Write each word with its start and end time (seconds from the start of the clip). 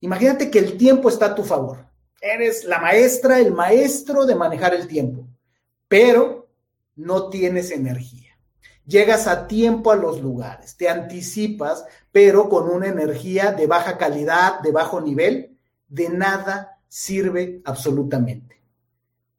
Imagínate 0.00 0.50
que 0.50 0.58
el 0.58 0.76
tiempo 0.76 1.08
está 1.08 1.26
a 1.26 1.34
tu 1.34 1.44
favor. 1.44 1.86
Eres 2.20 2.64
la 2.64 2.80
maestra, 2.80 3.38
el 3.38 3.52
maestro 3.52 4.26
de 4.26 4.34
manejar 4.34 4.74
el 4.74 4.88
tiempo, 4.88 5.26
pero 5.86 6.48
no 6.96 7.28
tienes 7.28 7.70
energía. 7.70 8.36
Llegas 8.86 9.26
a 9.26 9.46
tiempo 9.46 9.92
a 9.92 9.96
los 9.96 10.20
lugares, 10.20 10.76
te 10.76 10.88
anticipas, 10.88 11.84
pero 12.10 12.48
con 12.48 12.68
una 12.68 12.88
energía 12.88 13.52
de 13.52 13.66
baja 13.66 13.98
calidad, 13.98 14.60
de 14.60 14.72
bajo 14.72 15.00
nivel, 15.00 15.58
de 15.88 16.08
nada 16.08 16.80
sirve 16.88 17.60
absolutamente. 17.64 18.62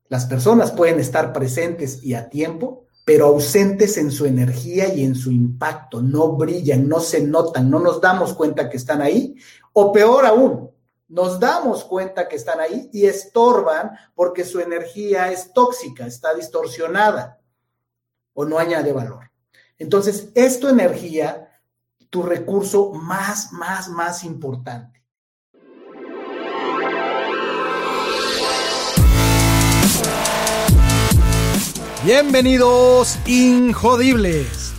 Las 0.08 0.26
personas 0.26 0.72
pueden 0.72 1.00
estar 1.00 1.34
presentes 1.34 2.04
y 2.04 2.14
a 2.14 2.30
tiempo, 2.30 2.86
pero 3.06 3.26
ausentes 3.26 3.98
en 3.98 4.12
su 4.12 4.28
energía 4.28 4.94
y 4.94 5.04
en 5.04 5.16
su 5.16 5.32
impacto, 5.32 6.02
no 6.02 6.34
brillan, 6.34 6.88
no 6.88 7.00
se 7.00 7.22
notan, 7.22 7.70
no 7.70 7.80
nos 7.80 8.00
damos 8.00 8.34
cuenta 8.36 8.70
que 8.70 8.78
están 8.78 9.02
ahí, 9.02 9.36
o 9.74 9.92
peor 9.92 10.26
aún, 10.26 10.72
nos 11.08 11.40
damos 11.40 11.84
cuenta 11.84 12.28
que 12.28 12.36
están 12.36 12.60
ahí 12.60 12.90
y 12.94 13.06
estorban 13.06 13.92
porque 14.14 14.46
su 14.46 14.60
energía 14.60 15.32
es 15.32 15.54
tóxica, 15.54 16.06
está 16.06 16.34
distorsionada 16.34 17.40
o 18.34 18.46
no 18.46 18.60
añade 18.60 18.94
valor. 18.94 19.32
Entonces, 19.78 20.30
es 20.36 20.60
tu 20.60 20.68
energía, 20.68 21.60
tu 22.10 22.22
recurso 22.22 22.92
más, 22.92 23.52
más, 23.54 23.90
más 23.90 24.24
importante. 24.24 25.00
Bienvenidos, 32.04 33.18
Injodibles. 33.26 34.79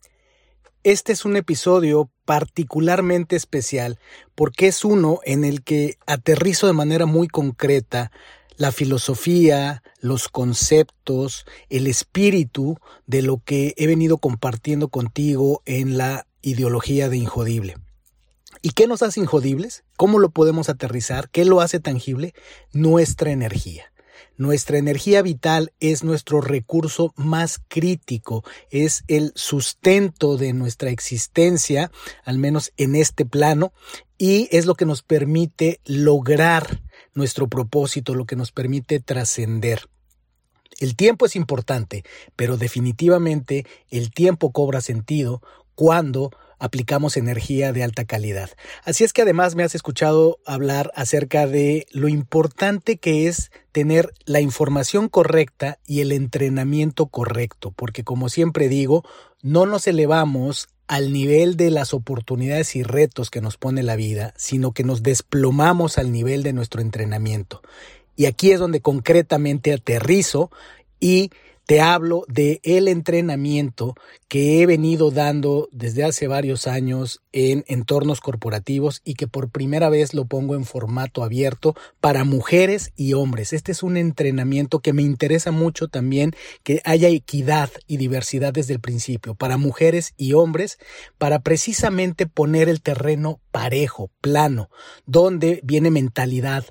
Este 0.83 1.13
es 1.13 1.25
un 1.25 1.35
episodio 1.37 2.09
particularmente 2.25 3.35
especial 3.35 3.99
porque 4.33 4.65
es 4.65 4.83
uno 4.83 5.19
en 5.25 5.43
el 5.43 5.61
que 5.63 5.99
aterrizo 6.07 6.65
de 6.65 6.73
manera 6.73 7.05
muy 7.05 7.27
concreta 7.27 8.11
la 8.57 8.71
filosofía, 8.71 9.83
los 9.99 10.27
conceptos, 10.27 11.45
el 11.69 11.85
espíritu 11.85 12.79
de 13.05 13.21
lo 13.21 13.43
que 13.45 13.75
he 13.77 13.85
venido 13.85 14.17
compartiendo 14.17 14.87
contigo 14.87 15.61
en 15.65 15.99
la 15.99 16.25
ideología 16.41 17.09
de 17.09 17.17
Injodible. 17.17 17.77
¿Y 18.63 18.71
qué 18.71 18.87
nos 18.87 19.03
hace 19.03 19.19
injodibles? 19.19 19.83
¿Cómo 19.97 20.17
lo 20.17 20.29
podemos 20.29 20.69
aterrizar? 20.69 21.29
¿Qué 21.29 21.45
lo 21.45 21.61
hace 21.61 21.79
tangible? 21.79 22.33
Nuestra 22.73 23.31
energía. 23.31 23.90
Nuestra 24.41 24.79
energía 24.79 25.21
vital 25.21 25.71
es 25.79 26.03
nuestro 26.03 26.41
recurso 26.41 27.13
más 27.15 27.61
crítico, 27.67 28.43
es 28.71 29.03
el 29.07 29.33
sustento 29.35 30.35
de 30.35 30.51
nuestra 30.53 30.89
existencia, 30.89 31.91
al 32.25 32.39
menos 32.39 32.73
en 32.75 32.95
este 32.95 33.23
plano, 33.23 33.71
y 34.17 34.47
es 34.49 34.65
lo 34.65 34.73
que 34.73 34.87
nos 34.87 35.03
permite 35.03 35.79
lograr 35.85 36.81
nuestro 37.13 37.49
propósito, 37.49 38.15
lo 38.15 38.25
que 38.25 38.35
nos 38.35 38.51
permite 38.51 38.99
trascender. 38.99 39.87
El 40.79 40.95
tiempo 40.95 41.27
es 41.27 41.35
importante, 41.35 42.03
pero 42.35 42.57
definitivamente 42.57 43.67
el 43.91 44.09
tiempo 44.09 44.51
cobra 44.51 44.81
sentido 44.81 45.43
cuando 45.75 46.31
aplicamos 46.61 47.17
energía 47.17 47.73
de 47.73 47.83
alta 47.83 48.05
calidad. 48.05 48.51
Así 48.85 49.03
es 49.03 49.13
que 49.13 49.23
además 49.23 49.55
me 49.55 49.63
has 49.63 49.73
escuchado 49.73 50.37
hablar 50.45 50.91
acerca 50.95 51.47
de 51.47 51.87
lo 51.91 52.07
importante 52.07 52.97
que 52.97 53.27
es 53.27 53.51
tener 53.71 54.13
la 54.25 54.41
información 54.41 55.09
correcta 55.09 55.79
y 55.87 56.01
el 56.01 56.11
entrenamiento 56.11 57.07
correcto, 57.07 57.71
porque 57.75 58.03
como 58.03 58.29
siempre 58.29 58.69
digo, 58.69 59.03
no 59.41 59.65
nos 59.65 59.87
elevamos 59.87 60.69
al 60.87 61.11
nivel 61.11 61.57
de 61.57 61.71
las 61.71 61.95
oportunidades 61.95 62.75
y 62.75 62.83
retos 62.83 63.31
que 63.31 63.41
nos 63.41 63.57
pone 63.57 63.81
la 63.81 63.95
vida, 63.95 64.33
sino 64.37 64.71
que 64.71 64.83
nos 64.83 65.01
desplomamos 65.01 65.97
al 65.97 66.11
nivel 66.11 66.43
de 66.43 66.53
nuestro 66.53 66.81
entrenamiento. 66.81 67.63
Y 68.15 68.25
aquí 68.25 68.51
es 68.51 68.59
donde 68.59 68.81
concretamente 68.81 69.73
aterrizo 69.73 70.51
y 70.99 71.31
te 71.71 71.79
hablo 71.79 72.25
de 72.27 72.59
el 72.63 72.89
entrenamiento 72.89 73.95
que 74.27 74.61
he 74.61 74.65
venido 74.65 75.09
dando 75.09 75.69
desde 75.71 76.03
hace 76.03 76.27
varios 76.27 76.67
años 76.67 77.21
en 77.31 77.63
entornos 77.65 78.19
corporativos 78.19 78.99
y 79.05 79.13
que 79.13 79.25
por 79.25 79.51
primera 79.51 79.87
vez 79.87 80.13
lo 80.13 80.25
pongo 80.25 80.55
en 80.55 80.65
formato 80.65 81.23
abierto 81.23 81.73
para 82.01 82.25
mujeres 82.25 82.91
y 82.97 83.13
hombres. 83.13 83.53
Este 83.53 83.71
es 83.71 83.83
un 83.83 83.95
entrenamiento 83.95 84.79
que 84.79 84.91
me 84.91 85.01
interesa 85.01 85.51
mucho 85.51 85.87
también 85.87 86.33
que 86.63 86.81
haya 86.83 87.07
equidad 87.07 87.69
y 87.87 87.95
diversidad 87.95 88.51
desde 88.51 88.73
el 88.73 88.81
principio 88.81 89.33
para 89.35 89.55
mujeres 89.55 90.13
y 90.17 90.33
hombres 90.33 90.77
para 91.17 91.39
precisamente 91.39 92.27
poner 92.27 92.67
el 92.67 92.81
terreno 92.81 93.39
parejo, 93.53 94.11
plano, 94.19 94.69
donde 95.05 95.61
viene 95.63 95.89
mentalidad, 95.89 96.65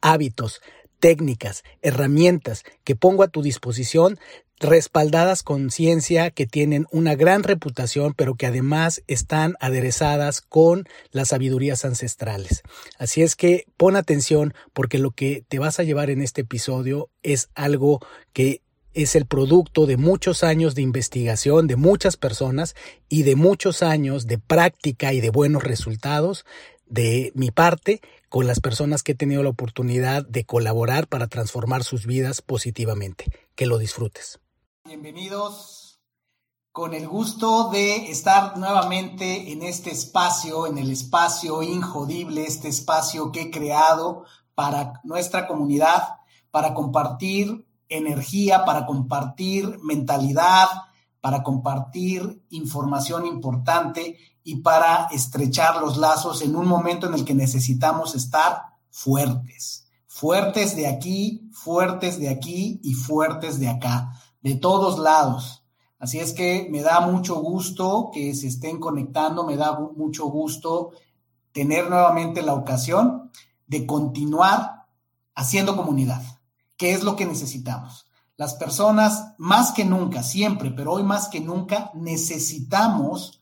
hábitos, 0.00 0.62
técnicas, 0.98 1.62
herramientas 1.82 2.64
que 2.84 2.96
pongo 2.96 3.22
a 3.22 3.28
tu 3.28 3.42
disposición 3.42 4.18
respaldadas 4.58 5.42
con 5.42 5.70
ciencia 5.70 6.30
que 6.30 6.46
tienen 6.46 6.86
una 6.90 7.14
gran 7.14 7.42
reputación, 7.42 8.14
pero 8.14 8.36
que 8.36 8.46
además 8.46 9.02
están 9.06 9.54
aderezadas 9.60 10.40
con 10.40 10.84
las 11.10 11.28
sabidurías 11.28 11.84
ancestrales. 11.84 12.62
Así 12.98 13.22
es 13.22 13.36
que 13.36 13.66
pon 13.76 13.96
atención 13.96 14.54
porque 14.72 14.98
lo 14.98 15.10
que 15.10 15.44
te 15.48 15.58
vas 15.58 15.78
a 15.78 15.82
llevar 15.82 16.10
en 16.10 16.22
este 16.22 16.42
episodio 16.42 17.10
es 17.22 17.50
algo 17.54 18.00
que 18.32 18.62
es 18.94 19.14
el 19.14 19.26
producto 19.26 19.84
de 19.84 19.98
muchos 19.98 20.42
años 20.42 20.74
de 20.74 20.80
investigación 20.80 21.66
de 21.66 21.76
muchas 21.76 22.16
personas 22.16 22.74
y 23.10 23.24
de 23.24 23.36
muchos 23.36 23.82
años 23.82 24.26
de 24.26 24.38
práctica 24.38 25.12
y 25.12 25.20
de 25.20 25.28
buenos 25.28 25.64
resultados 25.64 26.46
de 26.86 27.30
mi 27.34 27.50
parte 27.50 28.00
con 28.36 28.46
las 28.46 28.60
personas 28.60 29.02
que 29.02 29.12
he 29.12 29.14
tenido 29.14 29.42
la 29.42 29.48
oportunidad 29.48 30.22
de 30.26 30.44
colaborar 30.44 31.08
para 31.08 31.26
transformar 31.26 31.84
sus 31.84 32.04
vidas 32.04 32.42
positivamente. 32.42 33.24
Que 33.54 33.64
lo 33.64 33.78
disfrutes. 33.78 34.40
Bienvenidos 34.84 36.02
con 36.70 36.92
el 36.92 37.08
gusto 37.08 37.70
de 37.70 38.10
estar 38.10 38.58
nuevamente 38.58 39.52
en 39.52 39.62
este 39.62 39.90
espacio, 39.90 40.66
en 40.66 40.76
el 40.76 40.90
espacio 40.90 41.62
injodible, 41.62 42.44
este 42.44 42.68
espacio 42.68 43.32
que 43.32 43.40
he 43.40 43.50
creado 43.50 44.26
para 44.54 45.00
nuestra 45.02 45.46
comunidad, 45.46 46.02
para 46.50 46.74
compartir 46.74 47.66
energía, 47.88 48.66
para 48.66 48.84
compartir 48.84 49.78
mentalidad, 49.82 50.68
para 51.26 51.42
compartir 51.42 52.46
información 52.50 53.26
importante 53.26 54.16
y 54.44 54.60
para 54.60 55.06
estrechar 55.06 55.80
los 55.80 55.96
lazos 55.96 56.40
en 56.42 56.54
un 56.54 56.68
momento 56.68 57.08
en 57.08 57.14
el 57.14 57.24
que 57.24 57.34
necesitamos 57.34 58.14
estar 58.14 58.62
fuertes, 58.90 59.88
fuertes 60.06 60.76
de 60.76 60.86
aquí, 60.86 61.50
fuertes 61.52 62.20
de 62.20 62.28
aquí 62.28 62.78
y 62.84 62.94
fuertes 62.94 63.58
de 63.58 63.66
acá 63.66 64.12
de 64.40 64.54
todos 64.54 65.00
lados. 65.00 65.64
Así 65.98 66.20
es 66.20 66.32
que 66.32 66.68
me 66.70 66.80
da 66.82 67.00
mucho 67.00 67.34
gusto 67.40 68.12
que 68.14 68.32
se 68.36 68.46
estén 68.46 68.78
conectando, 68.78 69.42
me 69.42 69.56
da 69.56 69.80
mucho 69.96 70.26
gusto 70.26 70.92
tener 71.50 71.90
nuevamente 71.90 72.40
la 72.40 72.54
ocasión 72.54 73.32
de 73.66 73.84
continuar 73.84 74.86
haciendo 75.34 75.74
comunidad, 75.74 76.22
que 76.76 76.92
es 76.92 77.02
lo 77.02 77.16
que 77.16 77.26
necesitamos. 77.26 78.05
Las 78.36 78.54
personas, 78.54 79.34
más 79.38 79.72
que 79.72 79.84
nunca, 79.84 80.22
siempre, 80.22 80.70
pero 80.70 80.92
hoy 80.92 81.02
más 81.02 81.28
que 81.28 81.40
nunca, 81.40 81.90
necesitamos 81.94 83.40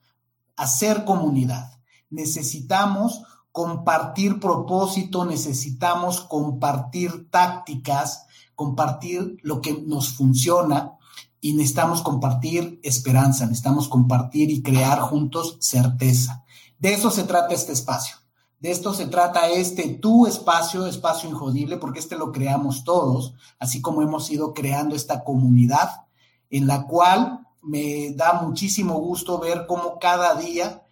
hacer 0.56 1.04
comunidad. 1.04 1.80
Necesitamos 2.10 3.22
compartir 3.50 4.40
propósito, 4.40 5.24
necesitamos 5.24 6.20
compartir 6.20 7.28
tácticas, 7.30 8.26
compartir 8.54 9.36
lo 9.42 9.60
que 9.60 9.82
nos 9.86 10.10
funciona 10.10 10.92
y 11.40 11.54
necesitamos 11.54 12.00
compartir 12.02 12.80
esperanza, 12.82 13.46
necesitamos 13.46 13.88
compartir 13.88 14.50
y 14.50 14.62
crear 14.62 15.00
juntos 15.00 15.56
certeza. 15.60 16.44
De 16.78 16.94
eso 16.94 17.10
se 17.10 17.24
trata 17.24 17.54
este 17.54 17.72
espacio. 17.72 18.16
De 18.60 18.70
esto 18.70 18.94
se 18.94 19.06
trata 19.06 19.48
este 19.48 19.88
tu 19.88 20.26
espacio, 20.26 20.86
espacio 20.86 21.28
injodible, 21.28 21.76
porque 21.76 21.98
este 21.98 22.16
lo 22.16 22.32
creamos 22.32 22.84
todos, 22.84 23.34
así 23.58 23.82
como 23.82 24.02
hemos 24.02 24.30
ido 24.30 24.54
creando 24.54 24.94
esta 24.96 25.22
comunidad 25.22 26.04
en 26.50 26.66
la 26.66 26.86
cual 26.86 27.40
me 27.62 28.12
da 28.14 28.40
muchísimo 28.42 28.94
gusto 29.00 29.38
ver 29.38 29.66
cómo 29.66 29.98
cada 29.98 30.34
día 30.34 30.82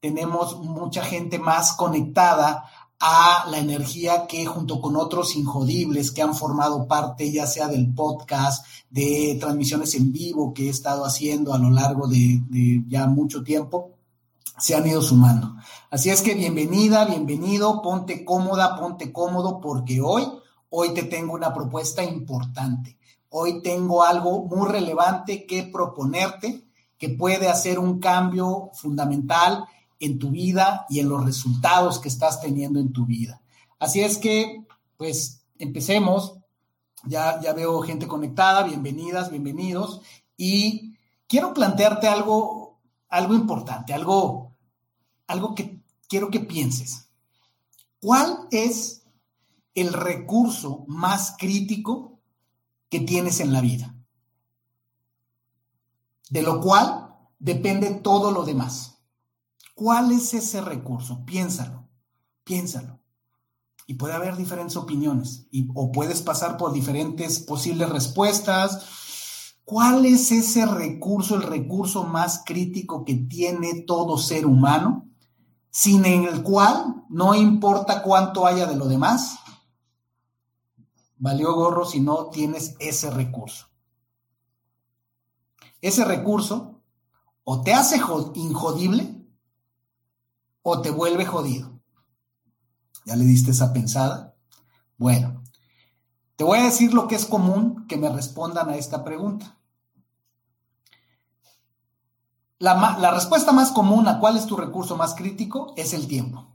tenemos 0.00 0.58
mucha 0.58 1.04
gente 1.04 1.38
más 1.38 1.72
conectada 1.74 2.64
a 3.00 3.46
la 3.50 3.58
energía 3.58 4.26
que 4.26 4.44
junto 4.44 4.80
con 4.80 4.96
otros 4.96 5.34
injodibles 5.34 6.10
que 6.10 6.22
han 6.22 6.34
formado 6.34 6.86
parte 6.86 7.32
ya 7.32 7.46
sea 7.46 7.68
del 7.68 7.92
podcast, 7.94 8.66
de 8.90 9.38
transmisiones 9.40 9.94
en 9.94 10.12
vivo 10.12 10.52
que 10.52 10.66
he 10.66 10.70
estado 10.70 11.04
haciendo 11.04 11.54
a 11.54 11.58
lo 11.58 11.70
largo 11.70 12.06
de, 12.06 12.42
de 12.48 12.84
ya 12.88 13.06
mucho 13.06 13.42
tiempo, 13.42 13.92
se 14.60 14.76
han 14.76 14.86
ido 14.86 15.02
sumando. 15.02 15.56
Así 15.90 16.10
es 16.10 16.22
que 16.22 16.34
bienvenida, 16.34 17.04
bienvenido, 17.04 17.82
ponte 17.82 18.24
cómoda, 18.24 18.76
ponte 18.76 19.12
cómodo 19.12 19.60
porque 19.60 20.00
hoy, 20.00 20.26
hoy 20.68 20.94
te 20.94 21.02
tengo 21.02 21.34
una 21.34 21.52
propuesta 21.52 22.04
importante. 22.04 22.96
Hoy 23.30 23.62
tengo 23.62 24.02
algo 24.02 24.44
muy 24.44 24.68
relevante 24.68 25.46
que 25.46 25.64
proponerte 25.64 26.64
que 26.98 27.08
puede 27.08 27.48
hacer 27.48 27.78
un 27.78 27.98
cambio 27.98 28.70
fundamental 28.74 29.64
en 29.98 30.18
tu 30.18 30.30
vida 30.30 30.86
y 30.88 31.00
en 31.00 31.08
los 31.08 31.24
resultados 31.24 31.98
que 31.98 32.08
estás 32.08 32.40
teniendo 32.40 32.78
en 32.78 32.92
tu 32.92 33.06
vida. 33.06 33.40
Así 33.78 34.00
es 34.00 34.18
que, 34.18 34.64
pues, 34.96 35.42
empecemos. 35.58 36.34
Ya, 37.04 37.40
ya 37.40 37.54
veo 37.54 37.80
gente 37.80 38.06
conectada, 38.06 38.62
bienvenidas, 38.62 39.30
bienvenidos. 39.30 40.02
Y 40.36 40.94
quiero 41.26 41.54
plantearte 41.54 42.08
algo, 42.08 42.78
algo 43.08 43.34
importante, 43.34 43.94
algo, 43.94 44.49
algo 45.30 45.54
que 45.54 45.80
quiero 46.08 46.30
que 46.30 46.40
pienses. 46.40 47.08
¿Cuál 48.00 48.48
es 48.50 49.02
el 49.74 49.92
recurso 49.92 50.84
más 50.88 51.36
crítico 51.38 52.18
que 52.88 53.00
tienes 53.00 53.38
en 53.40 53.52
la 53.52 53.60
vida? 53.60 53.94
De 56.30 56.42
lo 56.42 56.60
cual 56.60 57.14
depende 57.38 57.90
todo 57.90 58.32
lo 58.32 58.44
demás. 58.44 58.98
¿Cuál 59.74 60.12
es 60.12 60.34
ese 60.34 60.60
recurso? 60.60 61.24
Piénsalo, 61.24 61.88
piénsalo. 62.42 62.98
Y 63.86 63.94
puede 63.94 64.14
haber 64.14 64.36
diferentes 64.36 64.76
opiniones 64.76 65.46
y, 65.50 65.68
o 65.74 65.92
puedes 65.92 66.22
pasar 66.22 66.56
por 66.56 66.72
diferentes 66.72 67.40
posibles 67.40 67.88
respuestas. 67.88 69.54
¿Cuál 69.64 70.06
es 70.06 70.32
ese 70.32 70.66
recurso, 70.66 71.36
el 71.36 71.42
recurso 71.42 72.04
más 72.04 72.42
crítico 72.44 73.04
que 73.04 73.14
tiene 73.14 73.82
todo 73.82 74.18
ser 74.18 74.46
humano, 74.46 75.09
sin 75.70 76.04
el 76.04 76.42
cual 76.42 77.04
no 77.08 77.34
importa 77.34 78.02
cuánto 78.02 78.46
haya 78.46 78.66
de 78.66 78.76
lo 78.76 78.86
demás? 78.86 79.38
Valió 81.16 81.54
gorro 81.54 81.84
si 81.84 82.00
no 82.00 82.26
tienes 82.26 82.76
ese 82.78 83.10
recurso. 83.10 83.66
Ese 85.80 86.04
recurso 86.04 86.82
o 87.44 87.62
te 87.62 87.72
hace 87.72 88.00
injodible 88.34 89.26
o 90.62 90.80
te 90.80 90.90
vuelve 90.90 91.24
jodido. 91.24 91.80
¿Ya 93.04 93.16
le 93.16 93.24
diste 93.24 93.50
esa 93.50 93.72
pensada? 93.72 94.36
Bueno, 94.98 95.42
te 96.36 96.44
voy 96.44 96.58
a 96.58 96.64
decir 96.64 96.92
lo 96.94 97.06
que 97.06 97.16
es 97.16 97.26
común 97.26 97.86
que 97.86 97.96
me 97.96 98.08
respondan 98.08 98.68
a 98.68 98.76
esta 98.76 99.04
pregunta. 99.04 99.59
La, 102.60 102.98
la, 103.00 103.10
respuesta 103.10 103.50
más 103.50 103.72
común 103.72 104.06
a 104.06 104.20
cuál 104.20 104.36
es 104.36 104.46
tu 104.46 104.56
recurso 104.56 104.96
más 104.96 105.14
crítico 105.14 105.72
es 105.76 105.94
el 105.94 106.06
tiempo. 106.06 106.46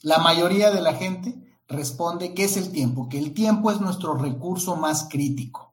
La 0.00 0.18
mayoría 0.18 0.70
de 0.70 0.80
la 0.80 0.94
gente 0.94 1.34
responde 1.68 2.32
que 2.32 2.44
es 2.44 2.56
el 2.56 2.70
tiempo, 2.70 3.08
que 3.08 3.18
el 3.18 3.34
tiempo 3.34 3.70
es 3.70 3.80
nuestro 3.80 4.14
recurso 4.14 4.76
más 4.76 5.08
crítico. 5.10 5.72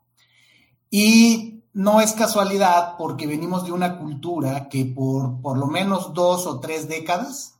Y 0.90 1.64
no 1.74 2.02
es 2.02 2.14
casualidad 2.14 2.98
porque 2.98 3.28
venimos 3.28 3.64
de 3.66 3.72
una 3.72 3.98
cultura 4.00 4.70
que 4.70 4.86
por 4.86 5.40
por 5.42 5.58
lo 5.58 5.68
menos 5.68 6.14
dos 6.14 6.46
o 6.46 6.60
tres 6.60 6.88
décadas 6.88 7.60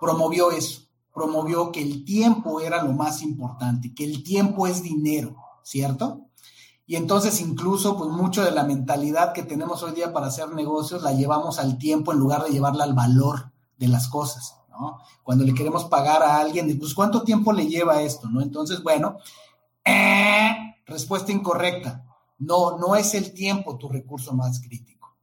promovió 0.00 0.50
eso, 0.50 0.82
promovió 1.14 1.70
que 1.70 1.82
el 1.82 2.04
tiempo 2.04 2.60
era 2.60 2.82
lo 2.82 2.92
más 2.92 3.22
importante, 3.22 3.94
que 3.94 4.04
el 4.04 4.24
tiempo 4.24 4.66
es 4.66 4.82
dinero, 4.82 5.36
¿cierto? 5.62 6.26
Y 6.90 6.96
entonces 6.96 7.40
incluso 7.40 7.96
pues 7.96 8.10
mucho 8.10 8.42
de 8.42 8.50
la 8.50 8.64
mentalidad 8.64 9.32
que 9.32 9.44
tenemos 9.44 9.80
hoy 9.84 9.92
día 9.92 10.12
para 10.12 10.26
hacer 10.26 10.48
negocios 10.48 11.04
la 11.04 11.12
llevamos 11.12 11.60
al 11.60 11.78
tiempo 11.78 12.10
en 12.10 12.18
lugar 12.18 12.42
de 12.42 12.50
llevarla 12.50 12.82
al 12.82 12.94
valor 12.94 13.52
de 13.78 13.86
las 13.86 14.08
cosas, 14.08 14.56
¿no? 14.70 14.98
Cuando 15.22 15.44
le 15.44 15.54
queremos 15.54 15.84
pagar 15.84 16.24
a 16.24 16.40
alguien, 16.40 16.76
pues 16.80 16.92
¿cuánto 16.92 17.22
tiempo 17.22 17.52
le 17.52 17.68
lleva 17.68 18.02
esto, 18.02 18.28
no? 18.28 18.42
Entonces, 18.42 18.82
bueno, 18.82 19.18
eh, 19.84 20.50
respuesta 20.86 21.30
incorrecta 21.30 22.04
no, 22.38 22.76
no 22.76 22.96
es 22.96 23.14
el 23.14 23.34
tiempo 23.34 23.78
tu 23.78 23.88
recurso 23.88 24.32
más 24.32 24.60
crítico. 24.60 25.14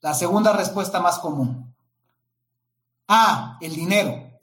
La 0.00 0.14
segunda 0.14 0.54
respuesta 0.54 1.00
más 1.00 1.18
común. 1.18 1.74
Ah, 3.08 3.58
el 3.60 3.74
dinero. 3.74 4.40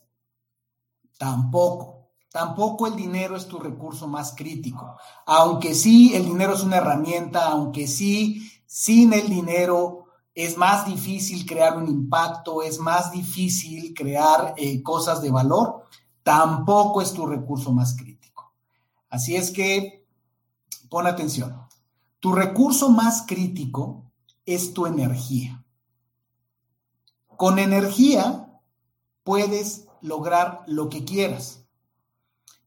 Tampoco. 1.17 1.98
Tampoco 2.31 2.85
el 2.85 2.95
dinero 2.95 3.35
es 3.35 3.47
tu 3.47 3.57
recurso 3.57 4.07
más 4.07 4.33
crítico. 4.35 4.97
Aunque 5.25 5.73
sí, 5.73 6.13
el 6.15 6.25
dinero 6.25 6.53
es 6.53 6.63
una 6.63 6.77
herramienta, 6.77 7.47
aunque 7.47 7.87
sí, 7.87 8.51
sin 8.65 9.13
el 9.13 9.29
dinero 9.29 10.05
es 10.35 10.55
más 10.55 10.85
difícil 10.85 11.45
crear 11.45 11.75
un 11.75 11.87
impacto, 11.87 12.61
es 12.61 12.79
más 12.79 13.11
difícil 13.11 13.93
crear 13.93 14.53
eh, 14.57 14.81
cosas 14.83 15.21
de 15.21 15.31
valor, 15.31 15.85
tampoco 16.23 17.01
es 17.01 17.13
tu 17.13 17.25
recurso 17.25 17.73
más 17.73 17.95
crítico. 17.97 18.53
Así 19.09 19.35
es 19.35 19.51
que 19.51 20.07
pon 20.89 21.07
atención. 21.07 21.59
Tu 22.19 22.31
recurso 22.31 22.89
más 22.89 23.23
crítico 23.27 24.11
es 24.45 24.73
tu 24.73 24.85
energía. 24.85 25.65
Con 27.35 27.59
energía 27.59 28.61
puedes 29.23 29.87
lograr 30.01 30.63
lo 30.67 30.89
que 30.89 31.05
quieras. 31.05 31.58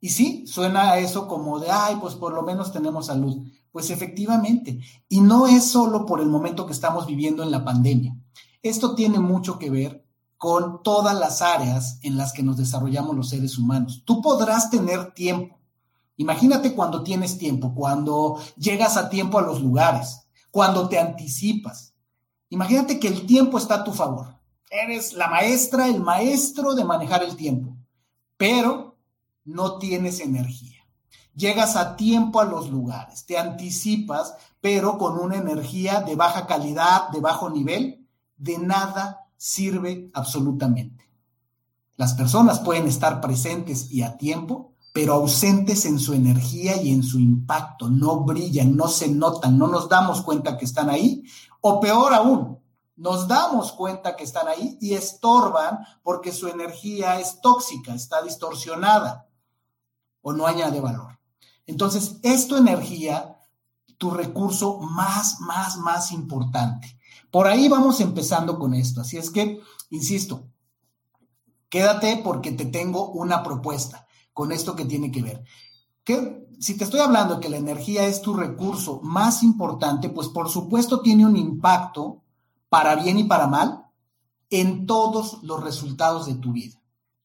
Y 0.02 0.10
sí, 0.10 0.44
suena 0.46 0.98
eso 0.98 1.26
como 1.26 1.58
de, 1.58 1.70
ay, 1.70 1.96
pues 1.98 2.14
por 2.14 2.34
lo 2.34 2.42
menos 2.42 2.72
tenemos 2.72 3.06
salud. 3.06 3.46
Pues 3.70 3.88
efectivamente, 3.88 4.80
y 5.08 5.22
no 5.22 5.46
es 5.46 5.64
solo 5.64 6.04
por 6.04 6.20
el 6.20 6.26
momento 6.26 6.66
que 6.66 6.74
estamos 6.74 7.06
viviendo 7.06 7.42
en 7.42 7.50
la 7.50 7.64
pandemia. 7.64 8.14
Esto 8.62 8.94
tiene 8.94 9.18
mucho 9.18 9.58
que 9.58 9.70
ver 9.70 10.04
con 10.36 10.82
todas 10.82 11.18
las 11.18 11.40
áreas 11.40 11.98
en 12.02 12.18
las 12.18 12.34
que 12.34 12.42
nos 12.42 12.58
desarrollamos 12.58 13.16
los 13.16 13.30
seres 13.30 13.56
humanos. 13.56 14.02
Tú 14.04 14.20
podrás 14.20 14.68
tener 14.68 15.14
tiempo, 15.14 15.62
Imagínate 16.16 16.74
cuando 16.74 17.02
tienes 17.02 17.38
tiempo, 17.38 17.74
cuando 17.74 18.38
llegas 18.56 18.96
a 18.96 19.08
tiempo 19.08 19.38
a 19.38 19.42
los 19.42 19.60
lugares, 19.60 20.26
cuando 20.50 20.88
te 20.88 20.98
anticipas. 20.98 21.94
Imagínate 22.48 23.00
que 23.00 23.08
el 23.08 23.26
tiempo 23.26 23.58
está 23.58 23.76
a 23.76 23.84
tu 23.84 23.92
favor. 23.92 24.38
Eres 24.70 25.14
la 25.14 25.28
maestra, 25.28 25.88
el 25.88 26.00
maestro 26.00 26.74
de 26.74 26.84
manejar 26.84 27.22
el 27.22 27.36
tiempo, 27.36 27.76
pero 28.36 28.91
no 29.44 29.78
tienes 29.78 30.20
energía. 30.20 30.78
Llegas 31.34 31.76
a 31.76 31.96
tiempo 31.96 32.40
a 32.40 32.44
los 32.44 32.70
lugares, 32.70 33.24
te 33.24 33.38
anticipas, 33.38 34.34
pero 34.60 34.98
con 34.98 35.18
una 35.18 35.36
energía 35.36 36.02
de 36.02 36.14
baja 36.14 36.46
calidad, 36.46 37.08
de 37.08 37.20
bajo 37.20 37.48
nivel, 37.48 38.06
de 38.36 38.58
nada 38.58 39.26
sirve 39.36 40.10
absolutamente. 40.12 41.08
Las 41.96 42.14
personas 42.14 42.60
pueden 42.60 42.86
estar 42.86 43.20
presentes 43.20 43.90
y 43.90 44.02
a 44.02 44.18
tiempo, 44.18 44.74
pero 44.92 45.14
ausentes 45.14 45.86
en 45.86 45.98
su 45.98 46.12
energía 46.12 46.80
y 46.82 46.92
en 46.92 47.02
su 47.02 47.18
impacto, 47.18 47.88
no 47.88 48.20
brillan, 48.20 48.76
no 48.76 48.88
se 48.88 49.08
notan, 49.08 49.56
no 49.56 49.68
nos 49.68 49.88
damos 49.88 50.20
cuenta 50.20 50.58
que 50.58 50.66
están 50.66 50.90
ahí, 50.90 51.24
o 51.62 51.80
peor 51.80 52.12
aún, 52.12 52.58
nos 52.96 53.26
damos 53.26 53.72
cuenta 53.72 54.16
que 54.16 54.24
están 54.24 54.48
ahí 54.48 54.76
y 54.82 54.92
estorban 54.92 55.78
porque 56.02 56.30
su 56.30 56.48
energía 56.48 57.18
es 57.18 57.40
tóxica, 57.40 57.94
está 57.94 58.22
distorsionada 58.22 59.28
o 60.22 60.32
no 60.32 60.46
añade 60.46 60.80
valor. 60.80 61.18
Entonces, 61.66 62.16
es 62.22 62.48
tu 62.48 62.56
energía, 62.56 63.38
tu 63.98 64.10
recurso 64.10 64.78
más, 64.78 65.40
más, 65.40 65.76
más 65.76 66.12
importante. 66.12 66.98
Por 67.30 67.46
ahí 67.46 67.68
vamos 67.68 68.00
empezando 68.00 68.58
con 68.58 68.74
esto. 68.74 69.00
Así 69.00 69.16
es 69.16 69.30
que, 69.30 69.60
insisto, 69.90 70.48
quédate 71.68 72.20
porque 72.22 72.52
te 72.52 72.66
tengo 72.66 73.10
una 73.10 73.42
propuesta 73.42 74.06
con 74.32 74.52
esto 74.52 74.74
que 74.74 74.84
tiene 74.84 75.10
que 75.10 75.22
ver. 75.22 75.44
Que 76.04 76.46
si 76.58 76.76
te 76.76 76.84
estoy 76.84 77.00
hablando 77.00 77.40
que 77.40 77.48
la 77.48 77.56
energía 77.56 78.06
es 78.06 78.22
tu 78.22 78.34
recurso 78.34 79.00
más 79.02 79.42
importante, 79.42 80.08
pues 80.08 80.28
por 80.28 80.48
supuesto 80.48 81.00
tiene 81.00 81.26
un 81.26 81.36
impacto 81.36 82.22
para 82.68 82.96
bien 82.96 83.18
y 83.18 83.24
para 83.24 83.46
mal 83.46 83.86
en 84.50 84.86
todos 84.86 85.42
los 85.42 85.62
resultados 85.62 86.26
de 86.26 86.34
tu 86.34 86.52
vida, 86.52 86.80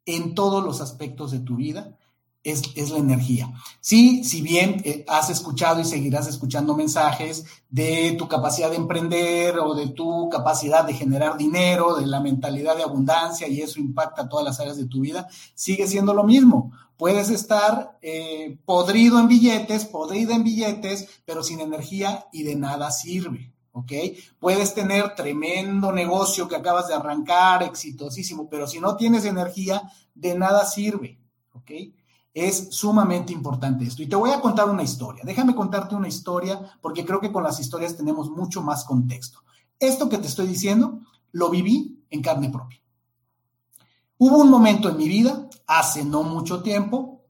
en 0.06 0.36
todos 0.36 0.64
los 0.64 0.80
aspectos 0.80 1.32
de 1.32 1.40
tu 1.40 1.58
vida 1.58 1.97
es, 2.52 2.90
la 2.92 2.98
energía. 2.98 3.52
Sí, 3.82 4.24
si 4.24 4.42
bien 4.42 4.82
eh, 4.86 5.04
has 5.08 5.30
escuchado 5.30 5.82
y 5.82 5.86
seguirás 5.86 6.28
escuchando 6.28 6.76
mensajes 6.76 7.46
de 7.70 8.16
tu 8.18 8.28
capacidad 8.28 8.70
de 8.70 8.78
emprender 8.78 9.60
o 9.60 9.76
de 9.76 9.88
tu 9.90 10.30
capacidad 10.30 10.86
de 10.86 10.94
generar 10.94 11.38
dinero, 11.38 11.96
de 11.96 12.06
la 12.06 12.22
mentalidad 12.22 12.78
de 12.78 12.84
abundancia 12.84 13.48
y 13.48 13.62
eso 13.62 13.80
impacta 13.80 14.30
todas 14.30 14.46
las 14.46 14.60
áreas 14.60 14.78
de 14.78 14.86
tu 14.86 15.02
vida, 15.02 15.28
sigue 15.56 15.88
siendo 15.88 16.14
lo 16.14 16.24
mismo. 16.24 16.72
Puedes 16.96 17.30
estar 17.30 17.98
eh, 18.02 18.58
podrido 18.66 19.20
en 19.20 19.28
billetes, 19.28 19.86
podrida 19.86 20.34
en 20.34 20.44
billetes, 20.44 21.08
pero 21.26 21.44
sin 21.44 21.60
energía 21.60 22.28
y 22.32 22.44
de 22.44 22.56
nada 22.56 22.92
sirve. 22.92 23.52
¿ok? 23.74 23.92
Puedes 24.40 24.74
tener 24.74 25.14
tremendo 25.16 25.92
negocio 25.92 26.48
que 26.48 26.56
acabas 26.56 26.88
de 26.88 26.96
arrancar, 26.96 27.62
exitosísimo, 27.62 28.50
pero 28.50 28.68
si 28.68 28.80
no 28.80 28.96
tienes 28.96 29.26
energía, 29.26 29.84
de 30.16 30.34
nada 30.36 30.66
sirve, 30.66 31.20
¿ok? 31.54 31.72
Es 32.40 32.68
sumamente 32.70 33.34
importante 33.34 33.84
esto. 33.84 34.04
Y 34.04 34.06
te 34.06 34.16
voy 34.16 34.30
a 34.30 34.40
contar 34.40 34.70
una 34.70 34.84
historia. 34.84 35.24
Déjame 35.26 35.56
contarte 35.56 35.96
una 35.96 36.08
historia 36.08 36.78
porque 36.82 37.04
creo 37.04 37.20
que 37.20 37.32
con 37.32 37.42
las 37.42 37.60
historias 37.60 37.98
tenemos 37.98 38.30
mucho 38.30 38.62
más 38.62 38.84
contexto. 38.84 39.40
Esto 39.80 40.08
que 40.08 40.20
te 40.20 40.28
estoy 40.28 40.46
diciendo, 40.46 41.00
lo 41.32 41.50
viví 41.50 42.00
en 42.12 42.22
carne 42.22 42.52
propia. 42.52 42.80
Hubo 44.20 44.38
un 44.38 44.52
momento 44.52 44.88
en 44.88 44.98
mi 44.98 45.08
vida, 45.08 45.50
hace 45.66 46.06
no 46.06 46.22
mucho 46.22 46.62
tiempo, 46.62 47.24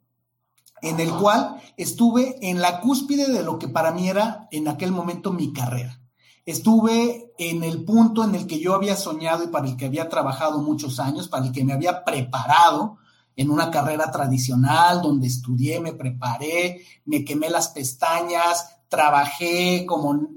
en 0.82 1.00
el 1.00 1.14
cual 1.14 1.56
estuve 1.78 2.38
en 2.42 2.60
la 2.60 2.82
cúspide 2.82 3.32
de 3.32 3.44
lo 3.44 3.58
que 3.60 3.70
para 3.70 3.94
mí 3.94 4.10
era 4.10 4.50
en 4.52 4.68
aquel 4.68 4.92
momento 4.92 5.32
mi 5.32 5.54
carrera. 5.54 6.02
Estuve 6.46 7.34
en 7.38 7.64
el 7.64 7.86
punto 7.86 8.26
en 8.26 8.36
el 8.36 8.46
que 8.46 8.60
yo 8.60 8.76
había 8.76 8.98
soñado 8.98 9.46
y 9.46 9.48
para 9.48 9.68
el 9.68 9.78
que 9.78 9.86
había 9.86 10.10
trabajado 10.10 10.62
muchos 10.62 11.00
años, 11.00 11.30
para 11.30 11.46
el 11.46 11.54
que 11.54 11.64
me 11.64 11.72
había 11.72 12.04
preparado 12.04 12.98
en 13.38 13.52
una 13.52 13.72
carrera 13.72 14.12
tradicional 14.12 15.02
donde 15.02 15.28
estudié, 15.28 15.80
me 15.80 15.94
preparé, 15.94 16.82
me 17.06 17.24
quemé 17.24 17.50
las 17.50 17.70
pestañas, 17.70 18.78
trabajé 18.90 19.86
como, 19.86 20.28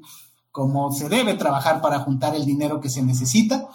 como 0.53 0.93
se 0.93 1.09
debe 1.09 1.35
trabajar 1.35 1.81
para 1.81 2.01
juntar 2.01 2.37
el 2.37 2.45
dinero 2.45 2.79
que 2.79 2.91
se 2.91 3.03
necesita 3.03 3.69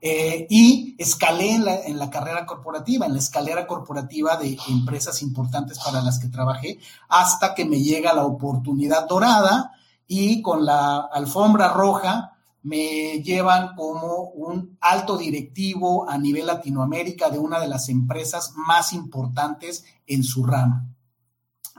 eh, 0.00 0.46
y 0.50 0.96
escalé 0.98 1.52
en 1.52 1.64
la, 1.64 1.76
en 1.76 1.98
la, 1.98 2.10
carrera 2.10 2.44
corporativa, 2.44 3.06
en 3.06 3.12
la 3.12 3.20
escalera 3.20 3.66
corporativa 3.66 4.36
de 4.36 4.58
empresas 4.68 5.22
importantes 5.22 5.78
para 5.78 6.02
las 6.02 6.18
que 6.18 6.28
trabajé, 6.28 6.78
hasta 7.08 7.54
que 7.54 7.64
me 7.64 7.80
llega 7.80 8.12
la 8.12 8.26
oportunidad 8.26 9.06
dorada 9.06 9.72
y 10.08 10.42
con 10.42 10.64
la 10.64 10.98
alfombra 11.12 11.68
roja 11.68 12.33
me 12.64 13.22
llevan 13.22 13.76
como 13.76 14.30
un 14.30 14.78
alto 14.80 15.18
directivo 15.18 16.08
a 16.08 16.16
nivel 16.16 16.46
Latinoamérica 16.46 17.28
de 17.28 17.38
una 17.38 17.60
de 17.60 17.68
las 17.68 17.90
empresas 17.90 18.54
más 18.56 18.94
importantes 18.94 19.84
en 20.06 20.24
su 20.24 20.44
rama. 20.44 20.88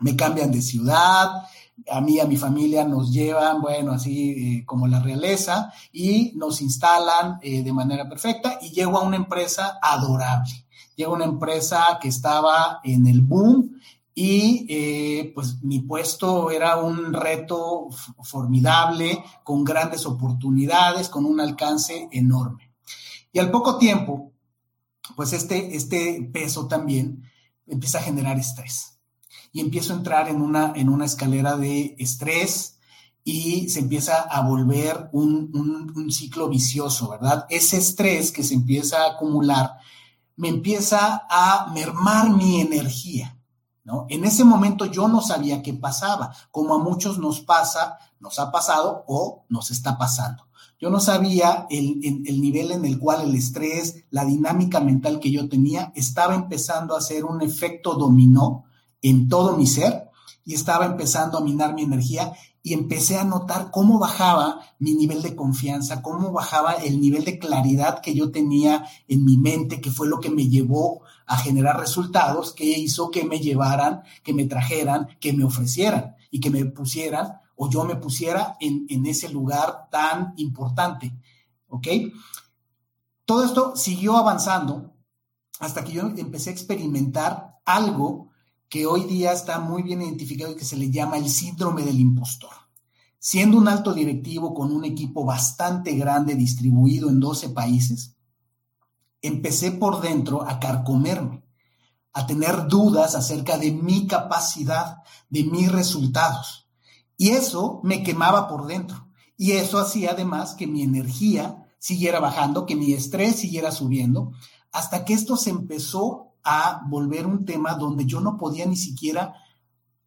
Me 0.01 0.15
cambian 0.15 0.51
de 0.51 0.61
ciudad, 0.61 1.43
a 1.89 2.01
mí 2.01 2.19
a 2.19 2.25
mi 2.25 2.37
familia 2.37 2.85
nos 2.85 3.11
llevan, 3.11 3.61
bueno, 3.61 3.93
así 3.93 4.59
eh, 4.59 4.65
como 4.65 4.87
la 4.87 5.01
realeza, 5.01 5.73
y 5.91 6.33
nos 6.35 6.61
instalan 6.61 7.39
eh, 7.41 7.63
de 7.63 7.73
manera 7.73 8.07
perfecta 8.07 8.59
y 8.61 8.69
llego 8.69 8.99
a 8.99 9.03
una 9.03 9.17
empresa 9.17 9.79
adorable. 9.81 10.65
Llego 10.95 11.13
a 11.13 11.15
una 11.15 11.25
empresa 11.25 11.97
que 11.99 12.09
estaba 12.09 12.79
en 12.83 13.07
el 13.07 13.21
boom 13.21 13.74
y 14.17 14.65
eh, 14.69 15.31
pues 15.35 15.61
mi 15.61 15.81
puesto 15.81 16.49
era 16.49 16.77
un 16.77 17.11
reto 17.11 17.89
formidable, 18.23 19.21
con 19.43 19.65
grandes 19.65 20.05
oportunidades, 20.05 21.09
con 21.09 21.25
un 21.25 21.41
alcance 21.41 22.07
enorme. 22.13 22.73
Y 23.33 23.39
al 23.39 23.51
poco 23.51 23.77
tiempo, 23.77 24.31
pues 25.17 25.33
este, 25.33 25.75
este 25.75 26.29
peso 26.31 26.67
también 26.67 27.29
empieza 27.67 27.99
a 27.99 28.03
generar 28.03 28.39
estrés 28.39 28.99
y 29.51 29.59
empiezo 29.59 29.93
a 29.93 29.97
entrar 29.97 30.29
en 30.29 30.41
una, 30.41 30.71
en 30.75 30.87
una 30.87 31.05
escalera 31.05 31.57
de 31.57 31.95
estrés 31.99 32.77
y 33.25 33.69
se 33.69 33.79
empieza 33.79 34.21
a 34.21 34.47
volver 34.47 35.09
un, 35.11 35.91
un, 35.95 36.11
ciclo 36.11 36.47
vicioso, 36.47 37.09
¿verdad? 37.09 37.45
Ese 37.49 37.77
estrés 37.77 38.31
que 38.31 38.43
se 38.43 38.53
empieza 38.53 39.01
a 39.01 39.13
acumular 39.13 39.77
me 40.37 40.49
empieza 40.49 41.25
a 41.29 41.71
mermar 41.73 42.29
mi 42.29 42.61
energía, 42.61 43.34
En 44.09 44.25
ese 44.25 44.43
momento 44.43 44.85
yo 44.85 45.07
no 45.07 45.21
sabía 45.21 45.61
qué 45.61 45.73
pasaba, 45.73 46.35
como 46.49 46.73
a 46.73 46.79
muchos 46.79 47.19
nos 47.19 47.41
pasa, 47.41 47.99
nos 48.19 48.39
ha 48.39 48.51
pasado 48.51 49.03
o 49.07 49.45
nos 49.49 49.69
está 49.69 49.97
pasando. 49.97 50.47
Yo 50.79 50.89
no 50.89 50.99
sabía 50.99 51.67
el, 51.69 52.01
el, 52.25 52.41
nivel 52.41 52.71
en 52.71 52.83
el 52.83 52.99
cual 52.99 53.21
el 53.21 53.35
estrés, 53.35 54.03
la 54.09 54.25
dinámica 54.25 54.79
mental 54.79 55.19
que 55.19 55.31
yo 55.31 55.47
tenía, 55.47 55.91
estaba 55.95 56.35
empezando 56.35 56.95
a 56.95 56.97
hacer 56.97 57.25
un 57.25 57.41
efecto 57.41 57.93
dominó 57.93 58.65
en 59.01 59.29
todo 59.29 59.55
mi 59.55 59.67
ser 59.67 60.09
y 60.43 60.55
estaba 60.55 60.85
empezando 60.85 61.37
a 61.37 61.41
minar 61.41 61.73
mi 61.75 61.83
energía 61.83 62.33
y 62.61 62.73
empecé 62.73 63.17
a 63.17 63.23
notar 63.23 63.69
cómo 63.69 63.99
bajaba 63.99 64.59
mi 64.79 64.95
nivel 64.95 65.21
de 65.21 65.35
confianza, 65.35 66.01
cómo 66.01 66.31
bajaba 66.31 66.73
el 66.73 66.99
nivel 66.99 67.23
de 67.23 67.37
claridad 67.37 68.01
que 68.01 68.15
yo 68.15 68.31
tenía 68.31 68.83
en 69.07 69.23
mi 69.23 69.37
mente, 69.37 69.79
que 69.79 69.91
fue 69.91 70.07
lo 70.07 70.19
que 70.19 70.31
me 70.31 70.49
llevó 70.49 71.01
a 71.25 71.37
generar 71.37 71.79
resultados, 71.79 72.53
que 72.53 72.65
hizo 72.65 73.11
que 73.11 73.23
me 73.23 73.39
llevaran, 73.39 74.03
que 74.23 74.33
me 74.33 74.45
trajeran, 74.45 75.07
que 75.19 75.33
me 75.33 75.43
ofrecieran 75.43 76.15
y 76.31 76.39
que 76.39 76.49
me 76.49 76.65
pusieran 76.65 77.39
o 77.55 77.69
yo 77.69 77.85
me 77.85 77.95
pusiera 77.95 78.57
en, 78.59 78.85
en 78.89 79.05
ese 79.05 79.29
lugar 79.29 79.87
tan 79.89 80.33
importante. 80.37 81.13
¿Ok? 81.67 81.87
Todo 83.25 83.43
esto 83.43 83.75
siguió 83.75 84.17
avanzando 84.17 84.93
hasta 85.59 85.83
que 85.83 85.93
yo 85.93 86.01
empecé 86.01 86.49
a 86.49 86.53
experimentar 86.53 87.59
algo 87.65 88.29
que 88.69 88.85
hoy 88.85 89.05
día 89.05 89.31
está 89.31 89.59
muy 89.59 89.83
bien 89.83 90.01
identificado 90.01 90.51
y 90.51 90.55
que 90.55 90.65
se 90.65 90.77
le 90.77 90.91
llama 90.91 91.17
el 91.17 91.29
síndrome 91.29 91.83
del 91.83 91.99
impostor. 91.99 92.51
Siendo 93.19 93.57
un 93.57 93.67
alto 93.67 93.93
directivo 93.93 94.53
con 94.53 94.71
un 94.71 94.85
equipo 94.85 95.25
bastante 95.25 95.95
grande 95.95 96.35
distribuido 96.35 97.09
en 97.09 97.19
12 97.19 97.49
países, 97.49 98.14
empecé 99.27 99.71
por 99.71 100.01
dentro 100.01 100.47
a 100.47 100.59
carcomerme, 100.59 101.43
a 102.13 102.25
tener 102.25 102.67
dudas 102.67 103.15
acerca 103.15 103.57
de 103.57 103.71
mi 103.71 104.07
capacidad, 104.07 104.97
de 105.29 105.43
mis 105.43 105.71
resultados. 105.71 106.69
Y 107.17 107.29
eso 107.29 107.79
me 107.83 108.03
quemaba 108.03 108.47
por 108.47 108.67
dentro. 108.67 109.07
Y 109.37 109.51
eso 109.51 109.79
hacía 109.79 110.11
además 110.11 110.55
que 110.55 110.67
mi 110.67 110.81
energía 110.81 111.67
siguiera 111.77 112.19
bajando, 112.19 112.65
que 112.65 112.75
mi 112.75 112.93
estrés 112.93 113.35
siguiera 113.35 113.71
subiendo, 113.71 114.31
hasta 114.71 115.05
que 115.05 115.13
esto 115.13 115.37
se 115.37 115.49
empezó 115.49 116.33
a 116.43 116.81
volver 116.87 117.25
un 117.25 117.45
tema 117.45 117.73
donde 117.75 118.05
yo 118.05 118.21
no 118.21 118.37
podía 118.37 118.65
ni 118.65 118.75
siquiera 118.75 119.35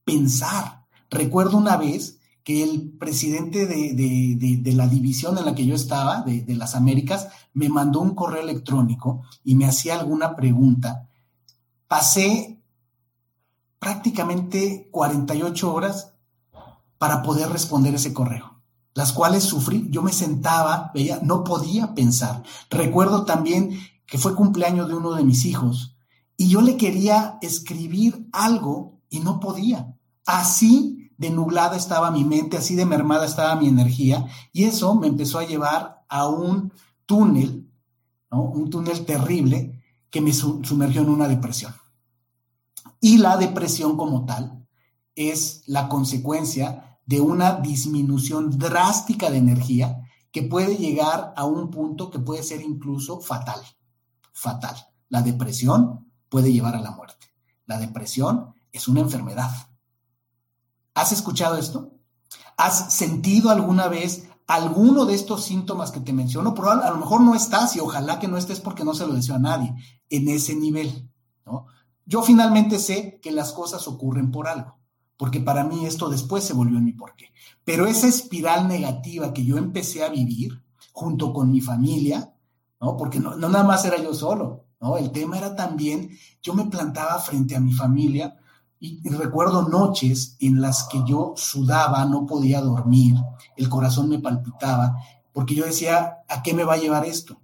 pensar. 0.04 0.87
Recuerdo 1.10 1.56
una 1.56 1.76
vez 1.76 2.17
que 2.48 2.62
el 2.62 2.92
presidente 2.92 3.66
de, 3.66 4.72
la 4.72 4.88
división 4.88 5.36
en 5.36 5.44
la 5.44 5.54
que 5.54 5.66
yo 5.66 5.74
estaba, 5.74 6.22
de, 6.22 6.40
de 6.40 6.56
las 6.56 6.74
Américas, 6.74 7.28
me 7.52 7.68
mandó 7.68 8.00
un 8.00 8.14
correo 8.14 8.40
electrónico 8.40 9.20
y 9.44 9.54
me 9.54 9.66
hacía 9.66 10.00
alguna 10.00 10.34
pregunta. 10.34 11.10
Pasé 11.88 12.58
prácticamente 13.78 14.88
48 14.90 15.74
horas 15.74 16.14
para 16.96 17.20
poder 17.22 17.50
responder 17.50 17.94
ese 17.94 18.14
correo, 18.14 18.62
las 18.94 19.12
cuales 19.12 19.44
sufrí. 19.44 19.86
Yo 19.90 20.02
me 20.02 20.14
sentaba, 20.14 20.90
veía, 20.94 21.20
no 21.22 21.44
podía 21.44 21.94
pensar. 21.94 22.44
Recuerdo 22.70 23.26
también 23.26 23.78
que 24.06 24.16
fue 24.16 24.34
cumpleaños 24.34 24.88
de 24.88 24.94
uno 24.94 25.12
de 25.12 25.22
mis 25.22 25.44
hijos 25.44 25.98
y 26.38 26.48
yo 26.48 26.62
le 26.62 26.78
quería 26.78 27.36
escribir 27.42 28.26
algo 28.32 29.02
y 29.10 29.20
no 29.20 29.38
podía. 29.38 29.94
Así 30.24 30.97
de 31.18 31.30
nublada 31.30 31.76
estaba 31.76 32.10
mi 32.10 32.25
mente, 32.25 32.56
así 32.56 32.75
de 32.75 32.87
mermada 32.87 33.26
estaba 33.26 33.56
mi 33.56 33.68
energía, 33.68 34.26
y 34.52 34.64
eso 34.64 34.94
me 34.94 35.08
empezó 35.08 35.38
a 35.38 35.46
llevar 35.46 36.04
a 36.08 36.28
un 36.28 36.72
túnel, 37.04 37.68
un 38.30 38.70
túnel 38.70 39.04
terrible 39.04 39.82
que 40.10 40.20
me 40.20 40.32
sumergió 40.32 41.02
en 41.02 41.10
una 41.10 41.28
depresión. 41.28 41.75
Y 43.00 43.18
la 43.18 43.37
depresión 43.37 43.96
como 43.96 44.25
tal 44.25 44.66
es 45.14 45.64
la 45.66 45.88
consecuencia 45.88 47.00
de 47.04 47.20
una 47.20 47.54
disminución 47.54 48.56
drástica 48.58 49.30
de 49.30 49.38
energía 49.38 50.02
que 50.30 50.42
puede 50.42 50.76
llegar 50.76 51.32
a 51.37 51.44
un 51.44 51.70
punto 51.70 52.10
que 52.10 52.18
puede 52.18 52.42
ser 52.42 52.60
incluso 52.60 53.20
fatal. 53.20 53.60
Fatal. 54.32 54.76
La 55.08 55.22
depresión 55.22 56.12
puede 56.28 56.52
llevar 56.52 56.76
a 56.76 56.80
la 56.80 56.92
muerte. 56.92 57.26
La 57.66 57.78
depresión 57.78 58.54
es 58.70 58.88
una 58.88 59.00
enfermedad. 59.00 59.50
¿Has 60.98 61.12
escuchado 61.12 61.56
esto? 61.56 61.92
¿Has 62.56 62.92
sentido 62.92 63.50
alguna 63.50 63.86
vez 63.86 64.28
alguno 64.48 65.04
de 65.04 65.14
estos 65.14 65.44
síntomas 65.44 65.92
que 65.92 66.00
te 66.00 66.12
menciono? 66.12 66.54
Probable, 66.54 66.86
a 66.86 66.90
lo 66.90 66.96
mejor 66.96 67.20
no 67.20 67.36
estás 67.36 67.76
y 67.76 67.80
ojalá 67.80 68.18
que 68.18 68.26
no 68.26 68.36
estés 68.36 68.58
porque 68.58 68.84
no 68.84 68.94
se 68.94 69.06
lo 69.06 69.12
deseo 69.12 69.36
a 69.36 69.38
nadie 69.38 69.72
en 70.10 70.28
ese 70.28 70.56
nivel. 70.56 71.08
¿no? 71.46 71.66
Yo 72.04 72.22
finalmente 72.22 72.80
sé 72.80 73.20
que 73.22 73.30
las 73.30 73.52
cosas 73.52 73.86
ocurren 73.86 74.32
por 74.32 74.48
algo, 74.48 74.76
porque 75.16 75.38
para 75.38 75.62
mí 75.62 75.86
esto 75.86 76.08
después 76.08 76.42
se 76.42 76.52
volvió 76.52 76.78
en 76.78 76.84
mi 76.84 76.94
porqué. 76.94 77.26
Pero 77.64 77.86
esa 77.86 78.08
espiral 78.08 78.66
negativa 78.66 79.32
que 79.32 79.44
yo 79.44 79.56
empecé 79.56 80.02
a 80.02 80.08
vivir 80.08 80.64
junto 80.90 81.32
con 81.32 81.52
mi 81.52 81.60
familia, 81.60 82.34
¿no? 82.80 82.96
porque 82.96 83.20
no, 83.20 83.36
no 83.36 83.48
nada 83.48 83.62
más 83.62 83.84
era 83.84 84.02
yo 84.02 84.12
solo, 84.12 84.64
¿no? 84.80 84.96
El 84.96 85.12
tema 85.12 85.38
era 85.38 85.54
también, 85.54 86.10
yo 86.42 86.54
me 86.54 86.64
plantaba 86.64 87.20
frente 87.20 87.54
a 87.54 87.60
mi 87.60 87.72
familia 87.72 88.36
y, 88.80 89.08
recuerdo 89.08 89.68
noches 89.68 90.37
en 90.40 90.61
las 90.61 90.85
que 90.85 91.02
yo 91.06 91.35
sudaba, 91.37 92.04
no 92.04 92.26
podía 92.26 92.61
dormir, 92.61 93.16
el 93.56 93.68
corazón 93.68 94.08
me 94.08 94.18
palpitaba, 94.18 94.97
porque 95.32 95.54
yo 95.54 95.64
decía, 95.64 96.18
¿a 96.28 96.42
qué 96.42 96.54
me 96.54 96.64
va 96.64 96.75
a 96.75 96.78
llevar 96.78 97.04
esto? 97.04 97.40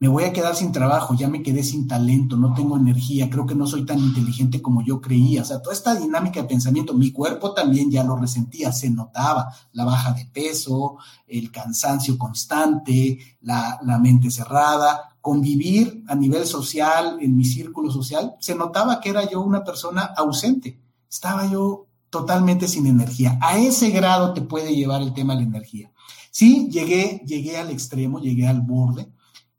Me 0.00 0.08
voy 0.08 0.24
a 0.24 0.32
quedar 0.32 0.56
sin 0.56 0.72
trabajo, 0.72 1.14
ya 1.14 1.28
me 1.28 1.42
quedé 1.42 1.62
sin 1.62 1.86
talento, 1.86 2.34
no 2.38 2.54
tengo 2.54 2.78
energía, 2.78 3.28
creo 3.28 3.44
que 3.44 3.54
no 3.54 3.66
soy 3.66 3.84
tan 3.84 3.98
inteligente 3.98 4.62
como 4.62 4.82
yo 4.82 4.98
creía. 4.98 5.42
O 5.42 5.44
sea, 5.44 5.60
toda 5.60 5.74
esta 5.74 5.94
dinámica 5.94 6.40
de 6.40 6.48
pensamiento, 6.48 6.94
mi 6.94 7.12
cuerpo 7.12 7.52
también 7.52 7.90
ya 7.90 8.02
lo 8.02 8.16
resentía, 8.16 8.72
se 8.72 8.88
notaba 8.88 9.54
la 9.72 9.84
baja 9.84 10.14
de 10.14 10.24
peso, 10.24 10.96
el 11.26 11.50
cansancio 11.50 12.16
constante, 12.16 13.18
la, 13.42 13.78
la 13.82 13.98
mente 13.98 14.30
cerrada, 14.30 15.18
convivir 15.20 16.02
a 16.08 16.14
nivel 16.14 16.46
social, 16.46 17.18
en 17.20 17.36
mi 17.36 17.44
círculo 17.44 17.90
social, 17.90 18.36
se 18.40 18.54
notaba 18.54 19.00
que 19.02 19.10
era 19.10 19.30
yo 19.30 19.42
una 19.42 19.64
persona 19.64 20.14
ausente. 20.16 20.80
Estaba 21.10 21.44
yo 21.44 21.88
totalmente 22.08 22.68
sin 22.68 22.86
energía. 22.86 23.38
A 23.42 23.58
ese 23.58 23.90
grado 23.90 24.32
te 24.32 24.40
puede 24.40 24.74
llevar 24.74 25.02
el 25.02 25.12
tema 25.12 25.34
de 25.34 25.42
la 25.42 25.46
energía. 25.46 25.92
Sí, 26.30 26.70
llegué, 26.70 27.22
llegué 27.26 27.58
al 27.58 27.68
extremo, 27.68 28.18
llegué 28.18 28.48
al 28.48 28.62
borde 28.62 29.12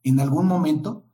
en 0.04 0.20
algún 0.20 0.48
momento, 0.48 1.06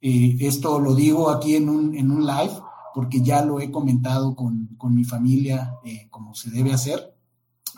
eh, 0.00 0.36
esto 0.40 0.78
lo 0.80 0.94
digo 0.94 1.30
aquí 1.30 1.56
en 1.56 1.68
un, 1.68 1.96
en 1.96 2.10
un, 2.10 2.26
live, 2.26 2.52
porque 2.94 3.22
ya 3.22 3.44
lo 3.44 3.60
he 3.60 3.70
comentado 3.70 4.34
con, 4.34 4.68
con 4.78 4.94
mi 4.94 5.04
familia 5.04 5.74
eh, 5.84 6.08
como 6.10 6.34
se 6.34 6.50
debe 6.50 6.72
hacer, 6.72 7.14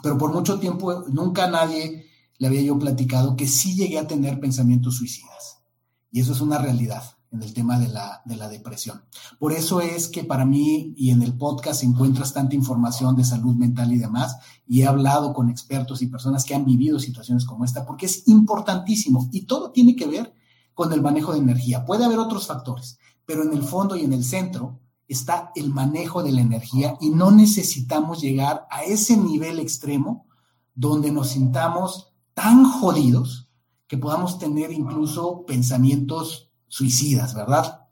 pero 0.03 0.19
por 0.19 0.33
mucho 0.33 0.59
tiempo 0.59 1.05
nunca 1.09 1.45
a 1.45 1.51
nadie 1.51 2.07
le 2.39 2.47
había 2.47 2.63
yo 2.63 2.79
platicado 2.79 3.37
que 3.37 3.49
sí 3.49 3.75
llegué 3.75 3.99
a 3.99 4.07
tener 4.07 4.39
pensamientos 4.41 4.97
suicidas. 4.97 5.63
Y 6.11 6.21
eso 6.21 6.33
es 6.33 6.41
una 6.41 6.59
realidad 6.59 7.03
en 7.31 7.43
el 7.43 7.53
tema 7.53 7.79
de 7.79 7.89
la, 7.89 8.23
de 8.25 8.37
la 8.37 8.49
depresión. 8.49 9.03
Por 9.39 9.53
eso 9.53 9.81
es 9.81 10.09
que 10.09 10.25
para 10.25 10.47
mí 10.47 10.95
y 10.97 11.11
en 11.11 11.23
el 11.23 11.37
podcast 11.37 11.83
encuentras 11.83 12.33
tanta 12.33 12.55
información 12.55 13.17
de 13.17 13.25
salud 13.25 13.55
mental 13.55 13.93
y 13.93 13.99
demás, 13.99 14.37
y 14.67 14.83
he 14.83 14.87
hablado 14.87 15.35
con 15.35 15.51
expertos 15.51 16.01
y 16.01 16.07
personas 16.07 16.45
que 16.45 16.55
han 16.55 16.65
vivido 16.65 16.99
situaciones 16.99 17.45
como 17.45 17.65
esta, 17.65 17.85
porque 17.85 18.07
es 18.07 18.27
importantísimo 18.29 19.29
y 19.31 19.43
todo 19.43 19.73
tiene 19.73 19.95
que 19.95 20.07
ver 20.07 20.33
con 20.79 20.93
el 20.93 21.03
manejo 21.03 21.33
de 21.33 21.41
energía. 21.41 21.85
Puede 21.85 22.05
haber 22.05 22.21
otros 22.21 22.47
factores, 22.47 23.01
pero 23.27 23.43
en 23.43 23.53
el 23.53 23.65
fondo 23.65 23.97
y 23.97 24.05
en 24.05 24.13
el 24.13 24.23
centro 24.23 24.79
está 25.09 25.51
el 25.57 25.71
manejo 25.71 26.23
de 26.23 26.31
la 26.31 26.41
energía 26.41 26.97
y 27.01 27.11
no 27.11 27.33
necesitamos 27.33 28.21
llegar 28.21 28.65
a 28.71 28.85
ese 28.85 29.17
nivel 29.17 29.59
extremo 29.59 30.29
donde 30.77 31.11
nos 31.11 31.31
sintamos 31.31 32.13
tan 32.33 32.65
jodidos 32.65 33.51
que 33.89 33.99
podamos 33.99 34.39
tener 34.39 34.71
incluso 34.71 35.45
pensamientos 35.47 36.53
suicidas, 36.69 37.35
¿verdad? 37.35 37.89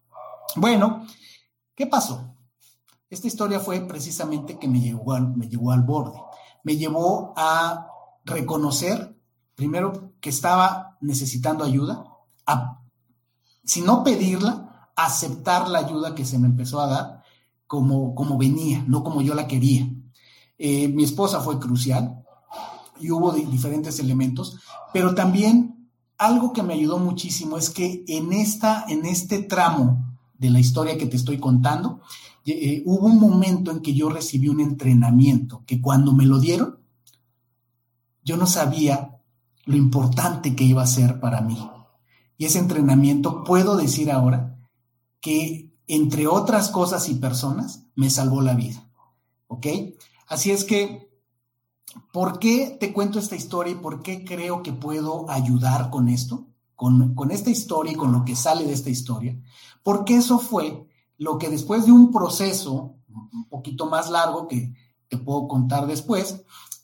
Bueno, 0.54 1.04
¿qué 1.74 1.88
pasó? 1.88 2.36
Esta 3.10 3.26
historia 3.26 3.58
fue 3.58 3.80
precisamente 3.80 4.60
que 4.60 4.68
me 4.68 4.80
llevó 4.80 5.14
al, 5.14 5.36
me 5.36 5.48
llevó 5.48 5.72
al 5.72 5.82
borde. 5.82 6.20
Me 6.62 6.76
llevó 6.76 7.34
a 7.36 7.88
reconocer, 8.24 9.18
primero, 9.56 10.12
que 10.20 10.30
estaba 10.30 10.96
necesitando 11.00 11.64
ayuda, 11.64 12.12
si 13.64 13.82
no 13.82 14.04
pedirla, 14.04 14.90
aceptar 14.96 15.68
la 15.68 15.80
ayuda 15.80 16.14
que 16.14 16.24
se 16.24 16.38
me 16.38 16.46
empezó 16.46 16.80
a 16.80 16.86
dar 16.86 17.22
como, 17.66 18.14
como 18.14 18.38
venía, 18.38 18.84
no 18.86 19.02
como 19.02 19.20
yo 19.22 19.34
la 19.34 19.46
quería. 19.46 19.90
Eh, 20.56 20.88
mi 20.88 21.04
esposa 21.04 21.40
fue 21.40 21.58
crucial 21.58 22.24
y 22.98 23.10
hubo 23.10 23.32
diferentes 23.32 23.98
elementos, 23.98 24.58
pero 24.92 25.14
también 25.14 25.90
algo 26.16 26.52
que 26.52 26.62
me 26.62 26.74
ayudó 26.74 26.98
muchísimo 26.98 27.58
es 27.58 27.68
que 27.68 28.04
en, 28.08 28.32
esta, 28.32 28.86
en 28.88 29.04
este 29.04 29.42
tramo 29.42 30.16
de 30.38 30.48
la 30.48 30.60
historia 30.60 30.96
que 30.96 31.06
te 31.06 31.16
estoy 31.16 31.38
contando, 31.38 32.00
eh, 32.46 32.82
hubo 32.86 33.06
un 33.06 33.18
momento 33.18 33.70
en 33.70 33.80
que 33.80 33.92
yo 33.92 34.08
recibí 34.08 34.48
un 34.48 34.60
entrenamiento 34.60 35.62
que 35.66 35.80
cuando 35.80 36.12
me 36.12 36.24
lo 36.24 36.38
dieron, 36.38 36.78
yo 38.24 38.36
no 38.36 38.46
sabía 38.46 39.18
lo 39.64 39.76
importante 39.76 40.54
que 40.54 40.64
iba 40.64 40.82
a 40.82 40.86
ser 40.86 41.20
para 41.20 41.40
mí 41.40 41.58
y 42.38 42.44
ese 42.46 42.58
entrenamiento, 42.58 43.44
puedo 43.44 43.76
decir 43.76 44.10
ahora 44.10 44.58
que, 45.20 45.72
entre 45.86 46.26
otras 46.26 46.68
cosas 46.68 47.08
y 47.08 47.14
personas, 47.14 47.84
me 47.94 48.10
salvó 48.10 48.42
la 48.42 48.54
vida. 48.54 48.88
¿Ok? 49.46 49.66
Así 50.26 50.50
es 50.50 50.64
que, 50.64 51.10
¿por 52.12 52.38
qué 52.38 52.76
te 52.78 52.92
cuento 52.92 53.18
esta 53.18 53.36
historia 53.36 53.72
y 53.72 53.76
por 53.76 54.02
qué 54.02 54.24
creo 54.24 54.62
que 54.62 54.72
puedo 54.72 55.30
ayudar 55.30 55.90
con 55.90 56.08
esto? 56.08 56.46
Con, 56.74 57.14
con 57.14 57.30
esta 57.30 57.48
historia 57.48 57.92
y 57.92 57.96
con 57.96 58.12
lo 58.12 58.24
que 58.24 58.36
sale 58.36 58.66
de 58.66 58.74
esta 58.74 58.90
historia. 58.90 59.38
Porque 59.82 60.16
eso 60.16 60.38
fue 60.38 60.86
lo 61.16 61.38
que 61.38 61.48
después 61.48 61.86
de 61.86 61.92
un 61.92 62.10
proceso 62.10 62.96
un 63.08 63.48
poquito 63.48 63.86
más 63.86 64.10
largo 64.10 64.46
que 64.46 64.74
te 65.08 65.16
puedo 65.16 65.48
contar 65.48 65.86
después, 65.86 66.42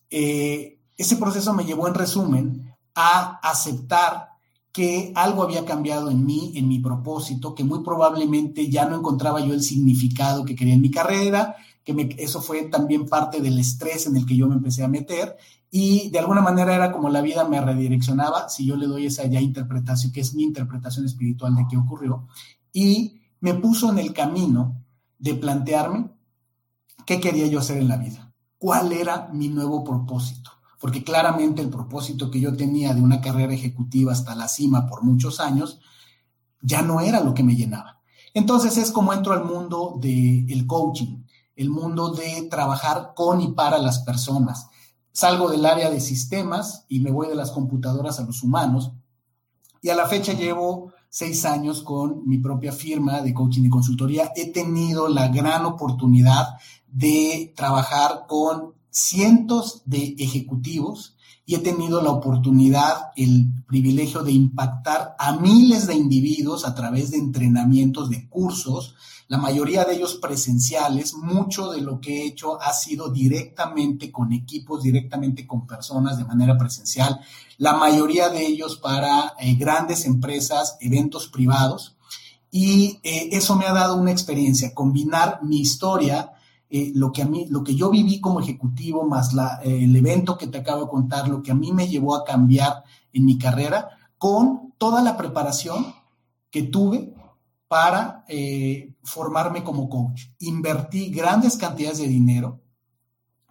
eh, 0.09 0.81
ese 0.97 1.17
proceso 1.17 1.53
me 1.53 1.65
llevó 1.65 1.89
en 1.89 1.95
resumen 1.95 2.75
a 2.95 3.39
aceptar 3.43 4.32
que 4.73 5.13
algo 5.15 5.43
había 5.43 5.67
cambiado 5.67 6.11
en 6.11 6.25
mí, 6.25 6.53
en 6.57 6.67
mi 6.67 6.79
propósito, 6.79 7.55
que 7.55 7.63
muy 7.63 7.85
probablemente 7.85 8.71
ya 8.71 8.87
no 8.87 8.97
encontraba 8.97 9.45
yo 9.45 9.53
el 9.53 9.63
significado 9.63 10.45
que 10.45 10.57
quería 10.57 10.75
en 10.75 10.81
mi 10.81 10.91
carrera, 10.91 11.57
que 11.85 12.17
eso 12.19 12.41
fue 12.41 12.63
también 12.65 13.07
parte 13.07 13.41
del 13.41 13.59
estrés 13.59 14.07
en 14.07 14.17
el 14.17 14.25
que 14.25 14.37
yo 14.37 14.49
me 14.49 14.55
empecé 14.55 14.83
a 14.83 14.89
meter. 14.89 15.37
Y 15.71 16.09
de 16.11 16.19
alguna 16.19 16.41
manera 16.41 16.75
era 16.75 16.91
como 16.91 17.11
la 17.11 17.21
vida 17.21 17.47
me 17.47 17.61
redireccionaba, 17.61 18.49
si 18.49 18.65
yo 18.65 18.77
le 18.77 18.87
doy 18.87 19.07
esa 19.07 19.27
ya 19.27 19.41
interpretación, 19.41 20.11
que 20.11 20.21
es 20.21 20.35
mi 20.35 20.43
interpretación 20.43 21.05
espiritual 21.05 21.55
de 21.55 21.67
qué 21.69 21.77
ocurrió, 21.77 22.27
y 22.73 23.21
me 23.41 23.55
puso 23.55 23.91
en 23.91 23.99
el 23.99 24.13
camino 24.15 24.83
de 25.19 25.35
plantearme 25.35 26.11
qué 27.05 27.21
quería 27.21 27.47
yo 27.47 27.59
hacer 27.59 27.79
en 27.79 27.89
la 27.89 27.97
vida, 27.99 28.33
cuál 28.59 28.93
era 28.93 29.29
mi 29.33 29.49
nuevo 29.49 29.85
propósito 29.85 30.51
porque 30.83 31.05
claramente 31.05 31.63
el 31.63 31.71
propósito 31.71 32.29
que 32.29 32.41
yo 32.41 32.57
tenía 32.57 32.93
de 32.93 33.01
una 33.01 33.21
carrera 33.21 33.55
ejecutiva 33.55 34.11
hasta 34.11 34.35
la 34.35 34.49
cima 34.49 34.89
por 34.89 35.05
muchos 35.05 35.39
años 35.39 35.79
ya 36.61 36.83
no 36.83 37.01
era 37.01 37.21
lo 37.21 37.35
que 37.35 37.45
me 37.45 37.55
llenaba. 37.55 38.01
Entonces 38.35 38.77
es 38.77 38.91
como 38.91 39.13
entro 39.13 39.33
al 39.33 39.45
mundo 39.45 39.97
del 40.01 40.67
coaching, 40.67 41.23
el 41.55 41.71
mundo 41.71 42.11
de 42.11 42.49
trabajar 42.51 43.13
con 43.15 43.41
y 43.41 43.53
para 43.53 43.79
las 43.79 44.01
personas. 44.01 44.71
Salgo 45.13 45.49
del 45.49 45.67
área 45.67 45.89
de 45.89 46.01
sistemas 46.01 46.85
y 46.89 46.99
me 46.99 47.13
voy 47.13 47.29
de 47.29 47.37
las 47.37 47.53
computadoras 47.53 48.19
a 48.19 48.25
los 48.25 48.43
humanos. 48.43 48.91
Y 49.83 49.91
a 49.91 49.95
la 49.95 50.09
fecha 50.09 50.33
llevo 50.33 50.93
seis 51.09 51.45
años 51.45 51.83
con 51.83 52.27
mi 52.27 52.39
propia 52.39 52.73
firma 52.73 53.21
de 53.21 53.33
coaching 53.33 53.67
y 53.67 53.71
consultoría. 53.71 54.33
He 54.35 54.51
tenido 54.51 55.07
la 55.07 55.29
gran 55.29 55.65
oportunidad 55.65 56.57
de 56.89 57.53
trabajar 57.55 58.25
con 58.27 58.82
cientos 58.93 59.83
de 59.87 60.15
ejecutivos 60.19 61.17
y 61.45 61.57
he 61.57 61.59
tenido 61.59 62.01
la 62.03 62.11
oportunidad, 62.11 63.11
el 63.17 63.51
privilegio 63.67 64.23
de 64.23 64.31
impactar 64.31 65.17
a 65.19 65.33
miles 65.33 65.89
de 65.89 65.95
individuos 65.95 66.65
a 66.65 66.75
través 66.75 67.11
de 67.11 67.19
entrenamientos, 67.19 68.11
de 68.11 68.29
cursos, 68.29 68.95
la 69.27 69.39
mayoría 69.39 69.85
de 69.85 69.95
ellos 69.97 70.17
presenciales. 70.17 71.15
Mucho 71.15 71.71
de 71.71 71.81
lo 71.81 72.01
que 72.01 72.21
he 72.23 72.27
hecho 72.27 72.61
ha 72.61 72.73
sido 72.73 73.09
directamente 73.09 74.13
con 74.13 74.33
equipos, 74.33 74.83
directamente 74.83 75.47
con 75.47 75.67
personas 75.67 76.19
de 76.19 76.25
manera 76.25 76.57
presencial, 76.57 77.19
la 77.59 77.73
mayoría 77.73 78.29
de 78.29 78.47
ellos 78.47 78.77
para 78.77 79.35
eh, 79.41 79.55
grandes 79.55 80.05
empresas, 80.05 80.77
eventos 80.81 81.29
privados. 81.29 81.97
Y 82.51 83.01
eh, 83.03 83.31
eso 83.33 83.57
me 83.57 83.65
ha 83.67 83.73
dado 83.73 83.97
una 83.97 84.13
experiencia, 84.13 84.75
combinar 84.75 85.41
mi 85.43 85.61
historia, 85.61 86.32
eh, 86.75 86.91
lo, 86.95 87.13
que 87.13 87.21
a 87.21 87.27
mí, 87.27 87.45
lo 87.51 87.63
que 87.63 87.75
yo 87.75 87.91
viví 87.91 88.19
como 88.19 88.41
ejecutivo, 88.41 89.05
más 89.05 89.35
eh, 89.63 89.85
el 89.85 89.95
evento 89.95 90.39
que 90.39 90.47
te 90.47 90.57
acabo 90.57 90.85
de 90.85 90.89
contar, 90.89 91.29
lo 91.29 91.43
que 91.43 91.51
a 91.51 91.55
mí 91.55 91.71
me 91.71 91.87
llevó 91.87 92.15
a 92.15 92.25
cambiar 92.25 92.83
en 93.13 93.27
mi 93.27 93.37
carrera, 93.37 93.91
con 94.17 94.73
toda 94.79 95.03
la 95.03 95.19
preparación 95.19 95.85
que 96.51 96.63
tuve 96.63 97.13
para 97.69 98.25
eh, 98.27 98.95
formarme 99.03 99.63
como 99.63 99.87
coach. 99.91 100.29
Invertí 100.39 101.11
grandes 101.11 101.59
cantidades 101.59 101.99
de 101.99 102.09
dinero, 102.09 102.63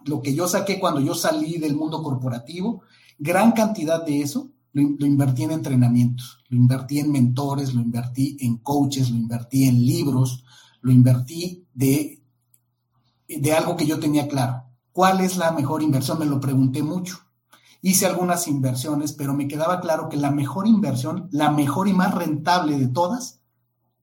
lo 0.05 0.19
que 0.23 0.33
yo 0.33 0.47
saqué 0.47 0.79
cuando 0.79 0.99
yo 0.99 1.13
salí 1.13 1.59
del 1.59 1.75
mundo 1.75 2.01
corporativo, 2.01 2.81
gran 3.19 3.51
cantidad 3.51 4.03
de 4.03 4.21
eso 4.21 4.49
lo, 4.73 4.81
lo, 4.97 5.05
invertí 5.05 5.43
en 5.43 5.51
entrenamientos, 5.51 6.39
lo 6.49 6.57
invertí 6.57 6.97
en 6.97 7.11
mentores, 7.11 7.75
lo 7.75 7.81
invertí 7.81 8.35
en 8.39 8.57
coaches, 8.57 9.11
lo 9.11 9.17
invertí 9.17 9.65
en 9.65 9.85
libros, 9.85 10.43
lo 10.81 10.91
invertí 10.91 11.67
de 11.71 12.20
de 13.39 13.53
algo 13.53 13.75
que 13.75 13.85
yo 13.85 13.99
tenía 13.99 14.27
claro. 14.27 14.63
¿Cuál 14.91 15.21
es 15.21 15.37
la 15.37 15.51
mejor 15.51 15.81
inversión? 15.81 16.19
Me 16.19 16.25
lo 16.25 16.39
pregunté 16.39 16.83
mucho. 16.83 17.19
Hice 17.81 18.05
algunas 18.05 18.47
inversiones, 18.47 19.13
pero 19.13 19.33
me 19.33 19.47
quedaba 19.47 19.79
claro 19.79 20.09
que 20.09 20.17
la 20.17 20.31
mejor 20.31 20.67
inversión, 20.67 21.29
la 21.31 21.49
mejor 21.49 21.87
y 21.87 21.93
más 21.93 22.13
rentable 22.13 22.77
de 22.77 22.87
todas, 22.87 23.39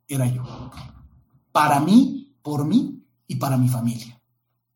era 0.09 0.27
yo. 0.27 0.43
Para 1.53 1.81
mí, 1.81 2.35
por 2.43 2.65
mí 2.65 3.05
y 3.27 3.37
para 3.37 3.57
mi 3.57 3.69
familia. 3.69 4.21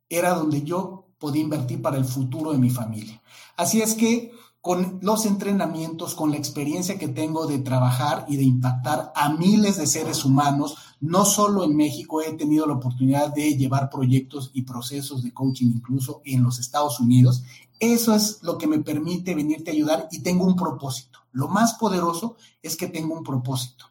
Era 0.08 0.34
donde 0.34 0.62
yo 0.62 1.08
podía 1.18 1.42
invertir 1.42 1.80
para 1.80 1.96
el 1.96 2.04
futuro 2.04 2.52
de 2.52 2.58
mi 2.58 2.70
familia. 2.70 3.20
Así 3.56 3.80
es 3.80 3.94
que 3.94 4.32
con 4.60 5.00
los 5.02 5.26
entrenamientos, 5.26 6.14
con 6.14 6.30
la 6.30 6.36
experiencia 6.36 6.96
que 6.98 7.08
tengo 7.08 7.46
de 7.46 7.58
trabajar 7.58 8.26
y 8.28 8.36
de 8.36 8.44
impactar 8.44 9.12
a 9.16 9.30
miles 9.30 9.76
de 9.76 9.88
seres 9.88 10.24
humanos, 10.24 10.76
no 11.02 11.24
solo 11.24 11.64
en 11.64 11.74
México, 11.74 12.22
he 12.22 12.32
tenido 12.34 12.64
la 12.64 12.74
oportunidad 12.74 13.34
de 13.34 13.56
llevar 13.56 13.90
proyectos 13.90 14.52
y 14.54 14.62
procesos 14.62 15.24
de 15.24 15.34
coaching 15.34 15.66
incluso 15.66 16.22
en 16.24 16.44
los 16.44 16.60
Estados 16.60 17.00
Unidos. 17.00 17.42
Eso 17.80 18.14
es 18.14 18.38
lo 18.42 18.56
que 18.56 18.68
me 18.68 18.78
permite 18.78 19.34
venirte 19.34 19.72
a 19.72 19.74
ayudar 19.74 20.08
y 20.12 20.20
tengo 20.20 20.44
un 20.44 20.54
propósito. 20.54 21.18
Lo 21.32 21.48
más 21.48 21.74
poderoso 21.74 22.36
es 22.62 22.76
que 22.76 22.86
tengo 22.86 23.14
un 23.14 23.24
propósito. 23.24 23.86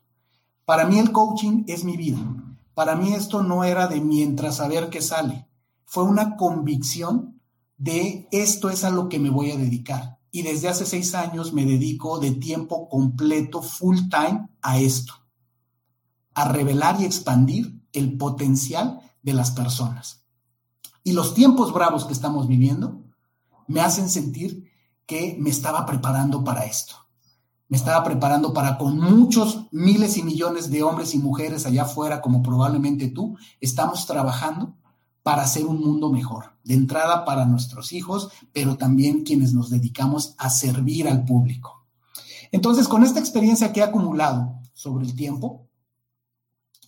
Para 0.63 0.86
mí 0.86 1.00
el 1.00 1.12
coaching 1.12 1.65
es 1.67 1.84
mi 1.84 1.97
vida. 1.97 2.17
Para 2.74 2.95
mí 2.95 3.13
esto 3.13 3.43
no 3.43 3.65
era 3.65 3.88
de 3.88 4.00
mientras 4.00 4.62
a 4.62 4.69
ver 4.69 4.89
qué 4.89 5.02
sale. 5.02 5.47
Fue 5.84 6.04
una 6.04 6.38
convicción 6.38 7.41
de 7.78 8.30
esto 8.32 8.69
es 8.69 8.86
a 8.86 8.89
lo 8.89 9.10
que 9.10 9.19
me 9.19 9.30
voy 9.30 9.52
a 9.52 9.58
dedicar. 9.58 10.17
Y 10.32 10.43
desde 10.43 10.69
hace 10.69 10.86
seis 10.86 11.13
años 11.13 11.52
me 11.52 11.65
dedico 11.65 12.19
de 12.19 12.32
tiempo 12.32 12.88
completo, 12.88 13.62
full 13.62 13.97
time, 14.10 14.47
a 14.62 14.80
esto. 14.80 15.20
A 16.41 16.47
revelar 16.49 16.99
y 16.99 17.06
expandir 17.06 17.82
el 17.93 18.17
potencial 18.17 19.01
de 19.21 19.34
las 19.34 19.51
personas. 19.51 20.23
Y 21.04 21.13
los 21.13 21.34
tiempos 21.34 21.73
bravos 21.73 22.06
que 22.06 22.13
estamos 22.13 22.47
viviendo 22.47 23.04
me 23.67 23.82
hacen 23.82 24.10
sentir 24.10 24.71
que 25.06 25.36
me 25.39 25.49
estaba 25.49 25.86
preparando 25.86 26.43
para 26.43 26.65
esto 26.65 27.01
me 27.71 27.77
estaba 27.77 28.04
preparando 28.04 28.54
para 28.54 28.77
con 28.77 28.99
muchos 28.99 29.67
miles 29.71 30.17
y 30.17 30.23
millones 30.23 30.69
de 30.69 30.84
hombres 30.84 31.15
y 31.15 31.19
mujeres 31.19 31.65
allá 31.65 31.84
afuera, 31.84 32.19
como 32.19 32.43
probablemente 32.43 33.08
tú, 33.08 33.38
estamos 33.62 34.06
trabajando 34.06 34.75
para 35.23 35.43
hacer 35.43 35.65
un 35.65 35.80
mundo 35.80 36.10
mejor, 36.10 36.58
de 36.65 36.73
entrada 36.73 37.23
para 37.23 37.45
nuestros 37.45 37.93
hijos, 37.93 38.30
pero 38.51 38.75
también 38.75 39.23
quienes 39.23 39.54
nos 39.54 39.69
dedicamos 39.69 40.36
a 40.38 40.49
servir 40.49 41.08
al 41.08 41.23
público. 41.23 41.86
Entonces, 42.51 42.89
con 42.89 43.06
esta 43.06 43.21
experiencia 43.21 43.71
que 43.71 43.80
he 43.80 43.84
acumulado 43.84 44.60
sobre 44.73 45.06
el 45.06 45.15
tiempo 45.15 45.69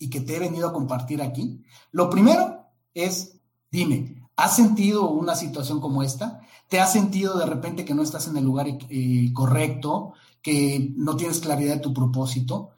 y 0.04 0.10
que 0.10 0.20
te 0.20 0.36
he 0.36 0.38
venido 0.38 0.68
a 0.68 0.72
compartir 0.72 1.22
aquí, 1.22 1.62
lo 1.90 2.10
primero 2.10 2.66
es, 2.92 3.40
dime, 3.70 4.28
¿has 4.36 4.54
sentido 4.56 5.08
una 5.08 5.34
situación 5.34 5.80
como 5.80 6.02
esta? 6.02 6.40
¿Te 6.68 6.80
has 6.80 6.92
sentido 6.92 7.38
de 7.38 7.46
repente 7.46 7.84
que 7.84 7.94
no 7.94 8.02
estás 8.02 8.28
en 8.28 8.36
el 8.36 8.44
lugar 8.44 8.66
eh, 8.68 9.30
correcto? 9.32 10.14
que 10.44 10.92
no 10.94 11.16
tienes 11.16 11.40
claridad 11.40 11.76
de 11.76 11.80
tu 11.80 11.94
propósito, 11.94 12.72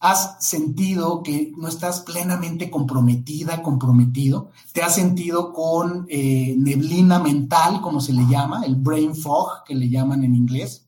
has 0.00 0.42
sentido 0.42 1.22
que 1.22 1.52
no 1.58 1.68
estás 1.68 2.00
plenamente 2.00 2.70
comprometida, 2.70 3.62
comprometido, 3.62 4.50
te 4.72 4.82
has 4.82 4.94
sentido 4.94 5.52
con 5.52 6.06
eh, 6.08 6.54
neblina 6.56 7.18
mental, 7.18 7.82
como 7.82 8.00
se 8.00 8.14
le 8.14 8.26
llama, 8.26 8.62
el 8.64 8.76
brain 8.76 9.14
fog, 9.14 9.64
que 9.66 9.74
le 9.74 9.90
llaman 9.90 10.24
en 10.24 10.34
inglés, 10.34 10.86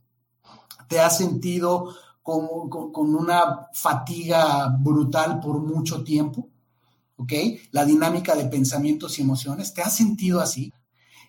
te 0.88 1.00
has 1.00 1.18
sentido 1.18 1.94
con, 2.22 2.68
con 2.68 3.14
una 3.14 3.68
fatiga 3.72 4.68
brutal 4.78 5.40
por 5.40 5.61
mucho 5.61 6.04
tiempo, 6.04 6.48
¿ok? 7.16 7.32
La 7.72 7.85
dinámica 7.85 8.35
de 8.35 8.46
pensamientos 8.46 9.18
y 9.18 9.22
emociones, 9.22 9.74
¿te 9.74 9.82
has 9.82 9.96
sentido 9.96 10.40
así? 10.40 10.72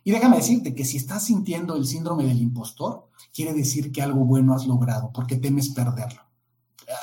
Y 0.04 0.12
déjame 0.12 0.38
decirte 0.38 0.76
que 0.76 0.86
si 0.86 0.98
estás 0.98 1.26
sintiendo 1.26 1.76
el 1.76 1.86
síndrome 1.86 2.26
del 2.26 2.42
impostor, 2.42 3.08
quiere 3.34 3.54
decir 3.54 3.92
que 3.92 4.02
algo 4.02 4.26
bueno 4.26 4.54
has 4.54 4.68
logrado 4.68 5.12
porque 5.14 5.38
temes 5.38 5.70
perderlo. 5.70 6.22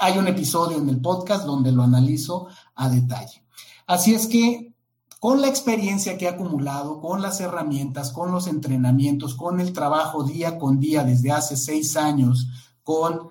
Hay 0.01 0.19
un 0.19 0.29
episodio 0.29 0.79
en 0.79 0.89
el 0.89 1.01
podcast 1.01 1.45
donde 1.45 1.73
lo 1.73 1.83
analizo 1.83 2.49
a 2.75 2.91
detalle. 2.91 3.43
Así 3.87 4.15
es 4.15 4.27
que 4.27 4.75
con 5.19 5.41
la 5.41 5.49
experiencia 5.49 6.17
que 6.17 6.27
he 6.27 6.29
acumulado, 6.29 7.01
con 7.01 7.23
las 7.23 7.41
herramientas, 7.41 8.13
con 8.13 8.31
los 8.31 8.47
entrenamientos, 8.47 9.35
con 9.35 9.61
el 9.61 9.73
trabajo 9.73 10.23
día 10.23 10.59
con 10.59 10.79
día 10.79 11.03
desde 11.03 11.33
hace 11.33 11.57
seis 11.57 11.97
años, 11.97 12.49
con 12.83 13.31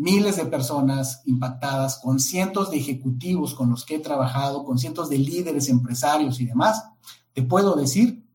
miles 0.00 0.36
de 0.36 0.46
personas 0.46 1.20
impactadas, 1.26 1.98
con 1.98 2.20
cientos 2.20 2.70
de 2.70 2.78
ejecutivos 2.78 3.54
con 3.54 3.68
los 3.68 3.84
que 3.84 3.96
he 3.96 3.98
trabajado, 3.98 4.64
con 4.64 4.78
cientos 4.78 5.10
de 5.10 5.18
líderes, 5.18 5.68
empresarios 5.68 6.40
y 6.40 6.46
demás, 6.46 6.86
te 7.34 7.42
puedo 7.42 7.76
decir 7.76 8.26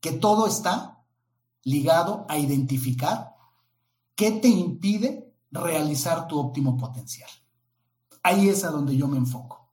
que 0.00 0.10
todo 0.10 0.48
está 0.48 1.04
ligado 1.62 2.26
a 2.28 2.36
identificar 2.36 3.36
qué 4.16 4.32
te 4.32 4.48
impide 4.48 5.32
realizar 5.52 6.26
tu 6.26 6.40
óptimo 6.40 6.76
potencial. 6.76 7.30
Ahí 8.24 8.48
es 8.48 8.64
a 8.64 8.72
donde 8.72 8.96
yo 8.96 9.06
me 9.06 9.18
enfoco. 9.18 9.70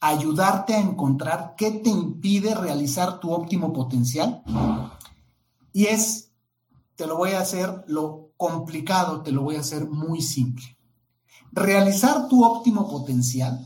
Ayudarte 0.00 0.74
a 0.74 0.80
encontrar 0.80 1.54
qué 1.56 1.70
te 1.70 1.90
impide 1.90 2.56
realizar 2.56 3.20
tu 3.20 3.32
óptimo 3.32 3.72
potencial. 3.72 4.42
Y 5.72 5.84
es, 5.86 6.32
te 6.96 7.06
lo 7.06 7.16
voy 7.16 7.30
a 7.30 7.40
hacer, 7.40 7.84
lo 7.86 8.31
complicado, 8.42 9.22
te 9.22 9.30
lo 9.30 9.42
voy 9.42 9.54
a 9.54 9.60
hacer 9.60 9.88
muy 9.88 10.20
simple. 10.20 10.76
Realizar 11.52 12.26
tu 12.26 12.44
óptimo 12.44 12.90
potencial 12.90 13.64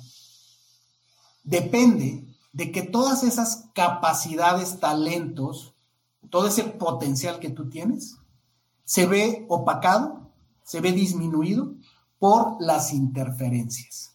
depende 1.45 2.27
de 2.53 2.73
que 2.73 2.83
todas 2.83 3.23
esas 3.23 3.71
capacidades, 3.75 4.79
talentos, 4.79 5.73
todo 6.29 6.47
ese 6.47 6.65
potencial 6.65 7.39
que 7.39 7.49
tú 7.49 7.71
tienes 7.71 8.19
se 8.85 9.07
ve 9.07 9.47
opacado, 9.49 10.31
se 10.63 10.83
ve 10.83 10.93
disminuido 10.93 11.73
por 12.19 12.59
las 12.61 12.93
interferencias. 12.93 14.15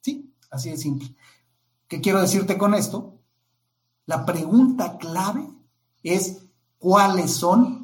¿Sí? 0.00 0.34
Así 0.50 0.70
de 0.70 0.78
simple. 0.78 1.14
¿Qué 1.86 2.00
quiero 2.00 2.20
decirte 2.20 2.58
con 2.58 2.74
esto? 2.74 3.20
La 4.06 4.26
pregunta 4.26 4.98
clave 4.98 5.48
es 6.02 6.42
cuáles 6.80 7.30
son 7.30 7.81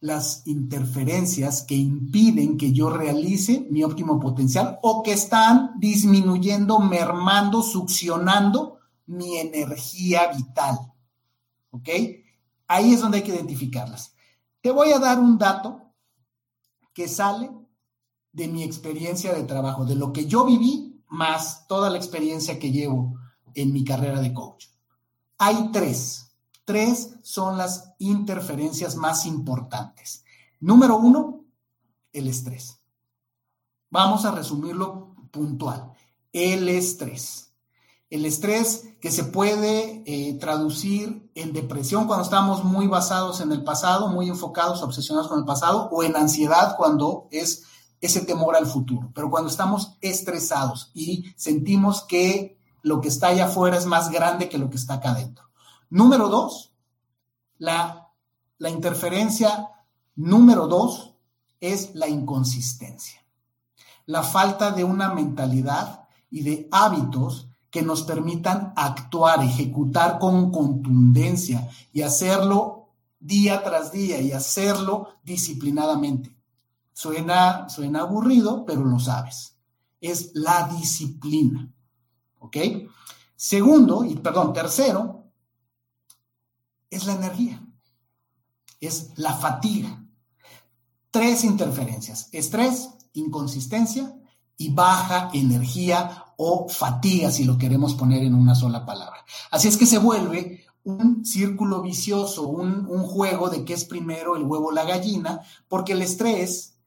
las 0.00 0.46
interferencias 0.46 1.62
que 1.62 1.74
impiden 1.74 2.56
que 2.56 2.72
yo 2.72 2.88
realice 2.90 3.66
mi 3.70 3.82
óptimo 3.82 4.20
potencial 4.20 4.78
o 4.82 5.02
que 5.02 5.12
están 5.12 5.72
disminuyendo, 5.78 6.78
mermando, 6.78 7.62
succionando 7.62 8.78
mi 9.06 9.38
energía 9.38 10.32
vital. 10.32 10.78
¿Ok? 11.70 11.88
Ahí 12.68 12.92
es 12.92 13.00
donde 13.00 13.18
hay 13.18 13.24
que 13.24 13.34
identificarlas. 13.34 14.14
Te 14.60 14.70
voy 14.70 14.92
a 14.92 14.98
dar 14.98 15.18
un 15.18 15.38
dato 15.38 15.82
que 16.92 17.08
sale 17.08 17.50
de 18.32 18.48
mi 18.48 18.62
experiencia 18.62 19.32
de 19.32 19.44
trabajo, 19.44 19.84
de 19.84 19.96
lo 19.96 20.12
que 20.12 20.26
yo 20.26 20.44
viví, 20.44 21.02
más 21.08 21.66
toda 21.66 21.90
la 21.90 21.96
experiencia 21.96 22.58
que 22.58 22.70
llevo 22.70 23.18
en 23.54 23.72
mi 23.72 23.84
carrera 23.84 24.20
de 24.20 24.32
coach. 24.32 24.66
Hay 25.38 25.70
tres. 25.72 26.27
Tres 26.68 27.14
son 27.22 27.56
las 27.56 27.94
interferencias 27.98 28.94
más 28.94 29.24
importantes. 29.24 30.22
Número 30.60 30.98
uno, 30.98 31.46
el 32.12 32.28
estrés. 32.28 32.82
Vamos 33.88 34.26
a 34.26 34.32
resumirlo 34.32 35.14
puntual. 35.30 35.94
El 36.30 36.68
estrés. 36.68 37.54
El 38.10 38.26
estrés 38.26 38.84
que 39.00 39.10
se 39.10 39.24
puede 39.24 40.02
eh, 40.04 40.34
traducir 40.34 41.30
en 41.34 41.54
depresión 41.54 42.06
cuando 42.06 42.24
estamos 42.24 42.62
muy 42.64 42.86
basados 42.86 43.40
en 43.40 43.50
el 43.50 43.64
pasado, 43.64 44.08
muy 44.08 44.28
enfocados, 44.28 44.82
obsesionados 44.82 45.30
con 45.30 45.38
el 45.38 45.46
pasado, 45.46 45.88
o 45.90 46.02
en 46.02 46.16
ansiedad 46.16 46.76
cuando 46.76 47.28
es 47.30 47.64
ese 48.02 48.20
temor 48.26 48.56
al 48.56 48.66
futuro. 48.66 49.10
Pero 49.14 49.30
cuando 49.30 49.48
estamos 49.48 49.96
estresados 50.02 50.90
y 50.92 51.32
sentimos 51.34 52.02
que 52.02 52.58
lo 52.82 53.00
que 53.00 53.08
está 53.08 53.28
allá 53.28 53.46
afuera 53.46 53.78
es 53.78 53.86
más 53.86 54.10
grande 54.10 54.50
que 54.50 54.58
lo 54.58 54.68
que 54.68 54.76
está 54.76 54.96
acá 54.96 55.12
adentro. 55.12 55.47
Número 55.90 56.28
dos, 56.28 56.72
la, 57.58 58.12
la 58.58 58.70
interferencia 58.70 59.70
número 60.16 60.66
dos 60.66 61.14
es 61.60 61.94
la 61.94 62.08
inconsistencia. 62.08 63.24
La 64.06 64.22
falta 64.22 64.70
de 64.70 64.84
una 64.84 65.14
mentalidad 65.14 66.08
y 66.30 66.42
de 66.42 66.68
hábitos 66.70 67.48
que 67.70 67.82
nos 67.82 68.02
permitan 68.02 68.72
actuar, 68.76 69.42
ejecutar 69.42 70.18
con 70.18 70.50
contundencia 70.50 71.68
y 71.92 72.02
hacerlo 72.02 72.88
día 73.20 73.62
tras 73.62 73.92
día 73.92 74.20
y 74.20 74.32
hacerlo 74.32 75.08
disciplinadamente. 75.22 76.34
Suena, 76.92 77.68
suena 77.68 78.00
aburrido, 78.00 78.64
pero 78.64 78.84
lo 78.84 78.98
sabes. 78.98 79.56
Es 80.00 80.32
la 80.34 80.68
disciplina. 80.68 81.72
¿Ok? 82.38 82.56
Segundo, 83.36 84.04
y 84.04 84.16
perdón, 84.16 84.52
tercero, 84.52 85.27
es 86.90 87.06
la 87.06 87.14
energía. 87.14 87.64
Es 88.80 89.12
la 89.16 89.34
fatiga. 89.34 90.04
Tres 91.10 91.44
interferencias. 91.44 92.28
Estrés, 92.32 92.90
inconsistencia 93.14 94.14
y 94.56 94.72
baja 94.72 95.30
energía 95.32 96.24
o 96.36 96.68
fatiga, 96.68 97.30
si 97.30 97.44
lo 97.44 97.58
queremos 97.58 97.94
poner 97.94 98.22
en 98.22 98.34
una 98.34 98.54
sola 98.54 98.84
palabra. 98.84 99.24
Así 99.50 99.68
es 99.68 99.76
que 99.76 99.86
se 99.86 99.98
vuelve 99.98 100.64
un 100.84 101.24
círculo 101.24 101.82
vicioso, 101.82 102.48
un, 102.48 102.86
juego 103.02 103.50
de 103.50 103.64
qué 103.64 103.74
es 103.74 103.84
primero 103.84 104.36
el 104.36 104.44
huevo 104.44 104.68
o 104.68 104.72
la 104.72 104.84
gallina, 104.84 105.40
porque 105.68 105.92
el 105.92 106.02
estrés 106.02 106.78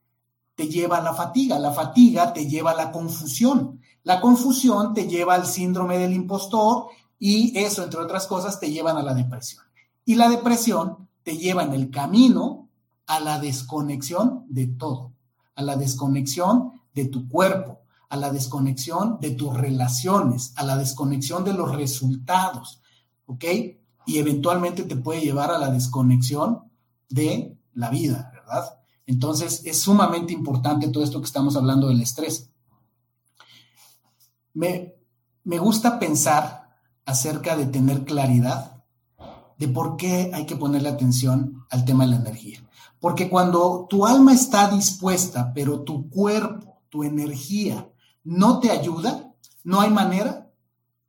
te 0.54 0.68
lleva 0.68 0.98
a 0.98 1.02
la 1.02 1.14
fatiga, 1.14 1.58
la 1.58 1.72
fatiga 1.72 2.32
te 2.32 2.46
lleva 2.46 2.72
a 2.72 2.76
la 2.76 2.90
confusión, 2.90 3.80
la 4.02 4.20
confusión 4.20 4.94
te 4.94 5.06
lleva 5.06 5.34
al 5.34 5.46
síndrome 5.46 5.98
del 5.98 6.14
impostor 6.14 6.86
y 7.18 7.56
eso, 7.58 7.84
entre 7.84 8.00
otras 8.00 8.26
cosas, 8.26 8.58
te 8.58 8.70
llevan 8.70 8.96
a 8.96 9.02
la 9.02 9.14
depresión. 9.14 9.64
Y 10.04 10.16
la 10.16 10.28
depresión 10.28 11.08
te 11.22 11.36
lleva 11.36 11.62
en 11.62 11.72
el 11.72 11.90
camino 11.90 12.68
a 13.06 13.20
la 13.20 13.38
desconexión 13.38 14.44
de 14.48 14.66
todo, 14.66 15.12
a 15.54 15.62
la 15.62 15.76
desconexión 15.76 16.80
de 16.94 17.06
tu 17.06 17.28
cuerpo, 17.28 17.80
a 18.08 18.16
la 18.16 18.30
desconexión 18.30 19.18
de 19.20 19.30
tus 19.30 19.54
relaciones, 19.56 20.52
a 20.56 20.64
la 20.64 20.76
desconexión 20.76 21.44
de 21.44 21.54
los 21.54 21.74
resultados, 21.74 22.80
¿ok? 23.26 23.44
Y 24.06 24.18
eventualmente 24.18 24.82
te 24.82 24.96
puede 24.96 25.20
llevar 25.20 25.50
a 25.50 25.58
la 25.58 25.70
desconexión 25.70 26.64
de 27.08 27.56
la 27.74 27.90
vida, 27.90 28.30
¿verdad? 28.32 28.78
Entonces 29.06 29.62
es 29.64 29.80
sumamente 29.80 30.32
importante 30.32 30.88
todo 30.88 31.04
esto 31.04 31.20
que 31.20 31.26
estamos 31.26 31.56
hablando 31.56 31.88
del 31.88 32.02
estrés. 32.02 32.50
Me, 34.54 34.94
me 35.44 35.58
gusta 35.58 35.98
pensar 35.98 36.70
acerca 37.04 37.56
de 37.56 37.66
tener 37.66 38.04
claridad 38.04 38.71
de 39.62 39.68
por 39.68 39.96
qué 39.96 40.32
hay 40.34 40.44
que 40.44 40.56
ponerle 40.56 40.88
atención 40.88 41.64
al 41.70 41.84
tema 41.84 42.04
de 42.04 42.10
la 42.10 42.16
energía. 42.16 42.68
Porque 42.98 43.30
cuando 43.30 43.86
tu 43.88 44.04
alma 44.04 44.34
está 44.34 44.68
dispuesta, 44.68 45.52
pero 45.54 45.82
tu 45.82 46.10
cuerpo, 46.10 46.80
tu 46.88 47.04
energía 47.04 47.88
no 48.24 48.58
te 48.58 48.72
ayuda, 48.72 49.32
no 49.62 49.80
hay 49.80 49.90
manera 49.90 50.50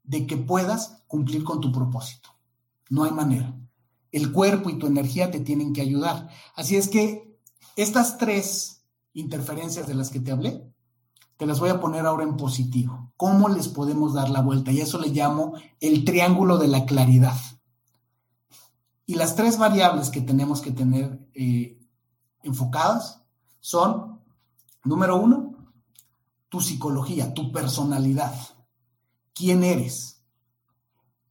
de 0.04 0.28
que 0.28 0.38
puedas 0.38 1.02
cumplir 1.08 1.44
con 1.44 1.62
tu 1.62 1.72
propósito. 1.72 2.30
No 2.92 3.06
hay 3.06 3.12
manera. 3.12 3.58
El 4.12 4.32
cuerpo 4.32 4.70
y 4.70 4.78
tu 4.78 4.86
energía 4.86 5.32
te 5.32 5.40
tienen 5.40 5.74
que 5.74 5.82
ayudar. 5.82 6.30
Así 6.56 6.76
es 6.76 6.88
que 6.88 7.36
estas 7.76 8.20
tres 8.20 8.84
interferencias 9.14 9.88
de 9.88 9.96
las 9.96 10.12
que 10.12 10.20
te 10.20 10.32
hablé, 10.32 10.64
te 11.38 11.48
las 11.48 11.60
voy 11.60 11.72
a 11.72 11.82
poner 11.82 12.06
ahora 12.06 12.24
en 12.24 12.38
positivo. 12.38 13.14
¿Cómo 13.18 13.50
les 13.50 13.68
podemos 13.68 14.14
dar 14.14 14.30
la 14.30 14.42
vuelta? 14.42 14.72
Y 14.72 14.80
eso 14.80 15.00
le 15.00 15.08
llamo 15.08 15.54
el 15.80 16.06
triángulo 16.06 16.60
de 16.60 16.68
la 16.68 16.86
claridad. 16.86 17.36
Y 19.06 19.16
las 19.16 19.36
tres 19.36 19.58
variables 19.58 20.10
que 20.10 20.22
tenemos 20.22 20.62
que 20.62 20.72
tener 20.72 21.20
eh, 21.34 21.80
enfocadas 22.42 23.22
son, 23.60 24.22
número 24.84 25.18
uno, 25.18 25.54
tu 26.50 26.62
psicología, 26.62 27.34
tu 27.34 27.52
personalidad. 27.52 28.34
¿Quién 29.34 29.64
eres? 29.64 30.22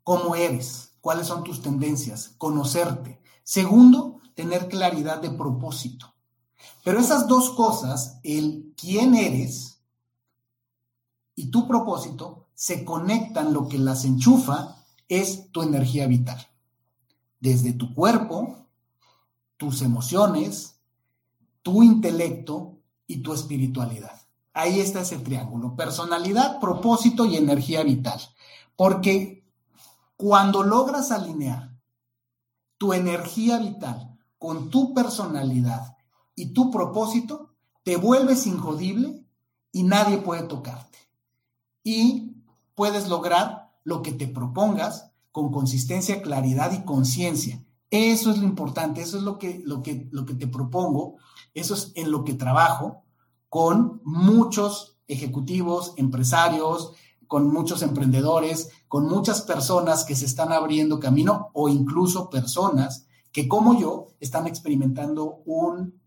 ¿Cómo 0.02 0.34
eres? 0.34 0.94
¿Cuáles 1.00 1.28
son 1.28 1.44
tus 1.44 1.62
tendencias? 1.62 2.34
Conocerte. 2.38 3.20
Segundo, 3.42 4.20
tener 4.34 4.68
claridad 4.68 5.20
de 5.20 5.30
propósito. 5.30 6.14
Pero 6.84 6.98
esas 6.98 7.28
dos 7.28 7.50
cosas, 7.50 8.18
el 8.22 8.74
quién 8.76 9.14
eres 9.14 9.80
y 11.34 11.50
tu 11.50 11.66
propósito, 11.66 12.48
se 12.54 12.84
conectan, 12.84 13.52
lo 13.52 13.68
que 13.68 13.78
las 13.78 14.04
enchufa 14.04 14.76
es 15.08 15.50
tu 15.50 15.62
energía 15.62 16.06
vital. 16.06 16.46
Desde 17.42 17.72
tu 17.72 17.92
cuerpo, 17.92 18.68
tus 19.56 19.82
emociones, 19.82 20.78
tu 21.62 21.82
intelecto 21.82 22.78
y 23.08 23.16
tu 23.16 23.32
espiritualidad. 23.34 24.22
Ahí 24.52 24.78
está 24.78 25.00
ese 25.00 25.18
triángulo, 25.18 25.74
personalidad, 25.74 26.60
propósito 26.60 27.26
y 27.26 27.36
energía 27.36 27.82
vital. 27.82 28.20
Porque 28.76 29.44
cuando 30.16 30.62
logras 30.62 31.10
alinear 31.10 31.76
tu 32.78 32.92
energía 32.92 33.58
vital 33.58 34.16
con 34.38 34.70
tu 34.70 34.94
personalidad 34.94 35.96
y 36.36 36.52
tu 36.52 36.70
propósito, 36.70 37.50
te 37.82 37.96
vuelves 37.96 38.46
injodible 38.46 39.26
y 39.72 39.82
nadie 39.82 40.18
puede 40.18 40.44
tocarte. 40.44 40.98
Y 41.82 42.36
puedes 42.76 43.08
lograr 43.08 43.72
lo 43.82 44.00
que 44.00 44.12
te 44.12 44.28
propongas 44.28 45.11
con 45.32 45.50
consistencia, 45.50 46.22
claridad 46.22 46.72
y 46.72 46.84
conciencia. 46.84 47.64
Eso 47.90 48.30
es 48.30 48.38
lo 48.38 48.44
importante, 48.44 49.02
eso 49.02 49.18
es 49.18 49.22
lo 49.22 49.38
que, 49.38 49.62
lo, 49.64 49.82
que, 49.82 50.08
lo 50.12 50.24
que 50.24 50.34
te 50.34 50.46
propongo, 50.46 51.16
eso 51.52 51.74
es 51.74 51.92
en 51.94 52.10
lo 52.10 52.24
que 52.24 52.34
trabajo 52.34 53.04
con 53.48 54.00
muchos 54.04 54.96
ejecutivos, 55.08 55.92
empresarios, 55.96 56.92
con 57.26 57.52
muchos 57.52 57.82
emprendedores, 57.82 58.70
con 58.88 59.08
muchas 59.08 59.42
personas 59.42 60.04
que 60.04 60.16
se 60.16 60.26
están 60.26 60.52
abriendo 60.52 61.00
camino 61.00 61.50
o 61.54 61.68
incluso 61.68 62.30
personas 62.30 63.06
que 63.32 63.48
como 63.48 63.78
yo 63.78 64.08
están 64.20 64.46
experimentando 64.46 65.42
un, 65.46 66.00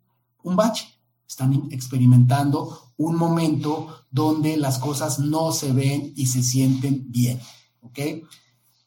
un 0.43 0.55
bache, 0.55 0.87
están 1.27 1.67
experimentando 1.71 2.93
un 2.97 3.15
momento 3.15 3.87
donde 4.11 4.57
las 4.57 4.77
cosas 4.77 5.19
no 5.19 5.51
se 5.51 5.73
ven 5.73 6.13
y 6.15 6.27
se 6.27 6.43
sienten 6.43 7.11
bien. 7.11 7.39
¿Ok? 7.81 7.99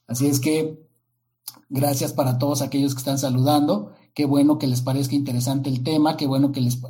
Así 0.09 0.27
es 0.27 0.41
que 0.41 0.89
gracias 1.69 2.13
para 2.15 2.39
todos 2.39 2.63
aquellos 2.63 2.95
que 2.95 2.99
están 2.99 3.19
saludando. 3.19 3.93
Qué 4.15 4.25
bueno 4.25 4.59
que 4.59 4.67
les 4.67 4.81
parezca 4.81 5.15
interesante 5.15 5.69
el 5.69 5.85
tema, 5.85 6.17
qué 6.17 6.27
bueno 6.27 6.51
que 6.51 6.61
les, 6.61 6.81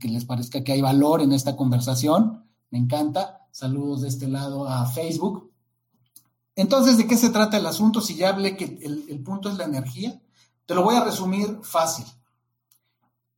les, 0.00 0.24
parezca 0.24 0.64
que 0.64 0.72
hay 0.72 0.80
valor 0.80 1.20
en 1.20 1.32
esta 1.32 1.56
conversación. 1.56 2.44
Me 2.70 2.78
encanta. 2.78 3.46
Saludos 3.50 4.02
de 4.02 4.08
este 4.08 4.28
lado 4.28 4.68
a 4.68 4.86
Facebook. 4.86 5.50
Entonces, 6.54 6.96
¿de 6.96 7.06
qué 7.06 7.16
se 7.16 7.30
trata 7.30 7.56
el 7.56 7.66
asunto? 7.66 8.00
Si 8.00 8.14
ya 8.14 8.30
hablé 8.30 8.56
que 8.56 8.64
el, 8.64 9.22
punto 9.22 9.48
es 9.48 9.56
la 9.58 9.64
energía, 9.64 10.20
te 10.64 10.74
lo 10.74 10.84
voy 10.84 10.94
a 10.94 11.04
resumir 11.04 11.58
fácil. 11.62 12.04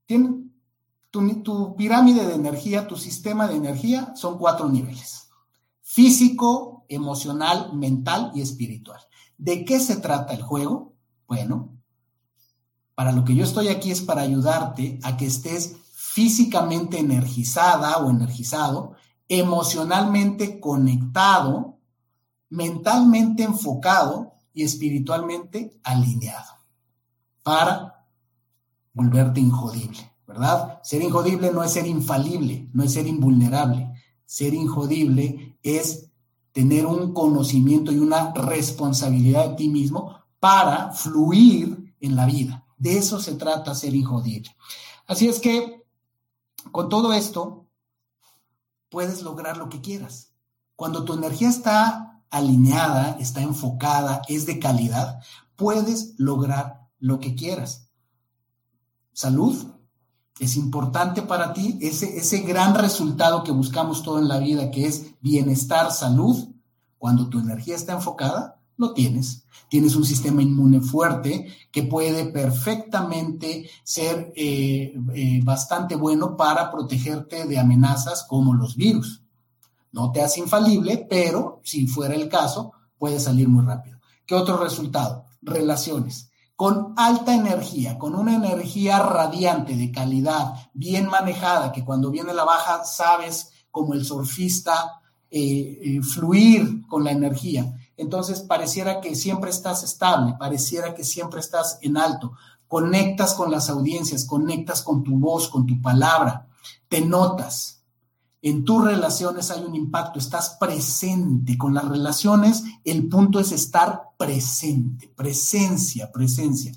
Tu, 0.06 0.50
tu 1.42 1.76
pirámide 1.76 2.26
de 2.26 2.34
energía, 2.34 2.86
tu 2.86 2.96
sistema 2.96 3.46
de 3.46 3.56
energía 3.56 4.14
son 4.14 4.36
cuatro 4.38 4.68
niveles. 4.68 5.28
Físico, 5.80 6.84
emocional, 6.88 7.72
mental 7.74 8.32
y 8.34 8.42
espiritual. 8.42 9.00
¿De 9.40 9.64
qué 9.64 9.80
se 9.80 9.96
trata 9.96 10.34
el 10.34 10.42
juego? 10.42 10.92
Bueno, 11.26 11.78
para 12.94 13.10
lo 13.10 13.24
que 13.24 13.34
yo 13.34 13.42
estoy 13.42 13.68
aquí 13.68 13.90
es 13.90 14.02
para 14.02 14.20
ayudarte 14.20 14.98
a 15.02 15.16
que 15.16 15.24
estés 15.24 15.76
físicamente 15.94 16.98
energizada 16.98 17.96
o 17.96 18.10
energizado, 18.10 18.96
emocionalmente 19.28 20.60
conectado, 20.60 21.78
mentalmente 22.50 23.42
enfocado 23.42 24.34
y 24.52 24.62
espiritualmente 24.62 25.80
alineado 25.84 26.52
para 27.42 28.04
volverte 28.92 29.40
injodible, 29.40 30.12
¿verdad? 30.26 30.80
Ser 30.82 31.00
injodible 31.00 31.50
no 31.50 31.64
es 31.64 31.72
ser 31.72 31.86
infalible, 31.86 32.68
no 32.74 32.84
es 32.84 32.92
ser 32.92 33.06
invulnerable. 33.06 33.90
Ser 34.26 34.52
injodible 34.52 35.58
es 35.62 36.09
tener 36.52 36.86
un 36.86 37.12
conocimiento 37.12 37.92
y 37.92 37.98
una 37.98 38.32
responsabilidad 38.32 39.50
de 39.50 39.56
ti 39.56 39.68
mismo 39.68 40.18
para 40.38 40.92
fluir 40.92 41.94
en 42.00 42.16
la 42.16 42.26
vida. 42.26 42.66
De 42.76 42.96
eso 42.96 43.20
se 43.20 43.34
trata 43.34 43.74
ser 43.74 43.94
injodible. 43.94 44.56
Así 45.06 45.28
es 45.28 45.38
que 45.38 45.84
con 46.72 46.88
todo 46.88 47.12
esto 47.12 47.66
puedes 48.88 49.22
lograr 49.22 49.56
lo 49.56 49.68
que 49.68 49.80
quieras. 49.80 50.32
Cuando 50.76 51.04
tu 51.04 51.14
energía 51.14 51.48
está 51.48 52.24
alineada, 52.30 53.16
está 53.20 53.42
enfocada, 53.42 54.22
es 54.28 54.46
de 54.46 54.58
calidad, 54.58 55.20
puedes 55.56 56.14
lograr 56.16 56.88
lo 56.98 57.20
que 57.20 57.34
quieras. 57.34 57.90
Salud 59.12 59.74
es 60.40 60.56
importante 60.56 61.22
para 61.22 61.52
ti, 61.52 61.78
ese, 61.82 62.16
ese 62.16 62.40
gran 62.40 62.74
resultado 62.74 63.44
que 63.44 63.52
buscamos 63.52 64.02
todo 64.02 64.18
en 64.18 64.26
la 64.26 64.38
vida, 64.38 64.70
que 64.70 64.86
es 64.86 65.12
bienestar, 65.20 65.92
salud, 65.92 66.48
cuando 66.98 67.28
tu 67.28 67.38
energía 67.38 67.76
está 67.76 67.92
enfocada, 67.92 68.58
lo 68.78 68.94
tienes. 68.94 69.44
Tienes 69.68 69.94
un 69.94 70.04
sistema 70.04 70.42
inmune 70.42 70.80
fuerte 70.80 71.46
que 71.70 71.82
puede 71.82 72.24
perfectamente 72.24 73.68
ser 73.84 74.32
eh, 74.34 74.94
eh, 75.14 75.40
bastante 75.44 75.94
bueno 75.94 76.36
para 76.36 76.70
protegerte 76.70 77.44
de 77.44 77.58
amenazas 77.58 78.24
como 78.26 78.54
los 78.54 78.74
virus. 78.76 79.22
No 79.92 80.10
te 80.10 80.22
hace 80.22 80.40
infalible, 80.40 81.06
pero 81.08 81.60
si 81.62 81.86
fuera 81.86 82.14
el 82.14 82.28
caso, 82.30 82.72
puede 82.98 83.20
salir 83.20 83.48
muy 83.48 83.64
rápido. 83.64 84.00
¿Qué 84.24 84.34
otro 84.34 84.56
resultado? 84.56 85.26
Relaciones. 85.42 86.29
Con 86.60 86.92
alta 86.98 87.34
energía, 87.34 87.96
con 87.96 88.14
una 88.14 88.34
energía 88.34 88.98
radiante, 88.98 89.76
de 89.76 89.90
calidad, 89.90 90.56
bien 90.74 91.06
manejada, 91.06 91.72
que 91.72 91.86
cuando 91.86 92.10
viene 92.10 92.34
la 92.34 92.44
baja 92.44 92.84
sabes 92.84 93.50
como 93.70 93.94
el 93.94 94.04
surfista 94.04 95.00
eh, 95.30 96.00
fluir 96.02 96.86
con 96.86 97.02
la 97.02 97.12
energía. 97.12 97.74
Entonces 97.96 98.40
pareciera 98.40 99.00
que 99.00 99.16
siempre 99.16 99.48
estás 99.48 99.82
estable, 99.84 100.34
pareciera 100.38 100.94
que 100.94 101.02
siempre 101.02 101.40
estás 101.40 101.78
en 101.80 101.96
alto, 101.96 102.32
conectas 102.68 103.32
con 103.32 103.50
las 103.50 103.70
audiencias, 103.70 104.26
conectas 104.26 104.82
con 104.82 105.02
tu 105.02 105.18
voz, 105.18 105.48
con 105.48 105.64
tu 105.64 105.80
palabra, 105.80 106.46
te 106.90 107.00
notas. 107.00 107.79
En 108.42 108.64
tus 108.64 108.84
relaciones 108.84 109.50
hay 109.50 109.64
un 109.64 109.74
impacto, 109.74 110.18
estás 110.18 110.56
presente. 110.58 111.58
Con 111.58 111.74
las 111.74 111.86
relaciones 111.88 112.64
el 112.84 113.08
punto 113.08 113.38
es 113.38 113.52
estar 113.52 114.10
presente, 114.16 115.12
presencia, 115.14 116.10
presencia. 116.10 116.72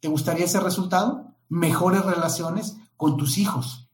¿Te 0.00 0.08
gustaría 0.08 0.46
ese 0.46 0.60
resultado? 0.60 1.34
Mejores 1.48 2.04
relaciones 2.04 2.76
con 2.96 3.16
tus 3.16 3.38
hijos. 3.38 3.88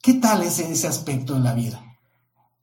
¿Qué 0.00 0.14
tal 0.14 0.42
es 0.42 0.58
ese 0.58 0.86
aspecto 0.86 1.36
en 1.36 1.44
la 1.44 1.54
vida? 1.54 1.82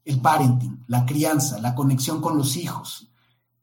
el 0.06 0.20
parenting, 0.20 0.84
la 0.88 1.06
crianza, 1.06 1.60
la 1.60 1.76
conexión 1.76 2.22
con 2.22 2.38
los 2.38 2.58
hijos. 2.58 3.10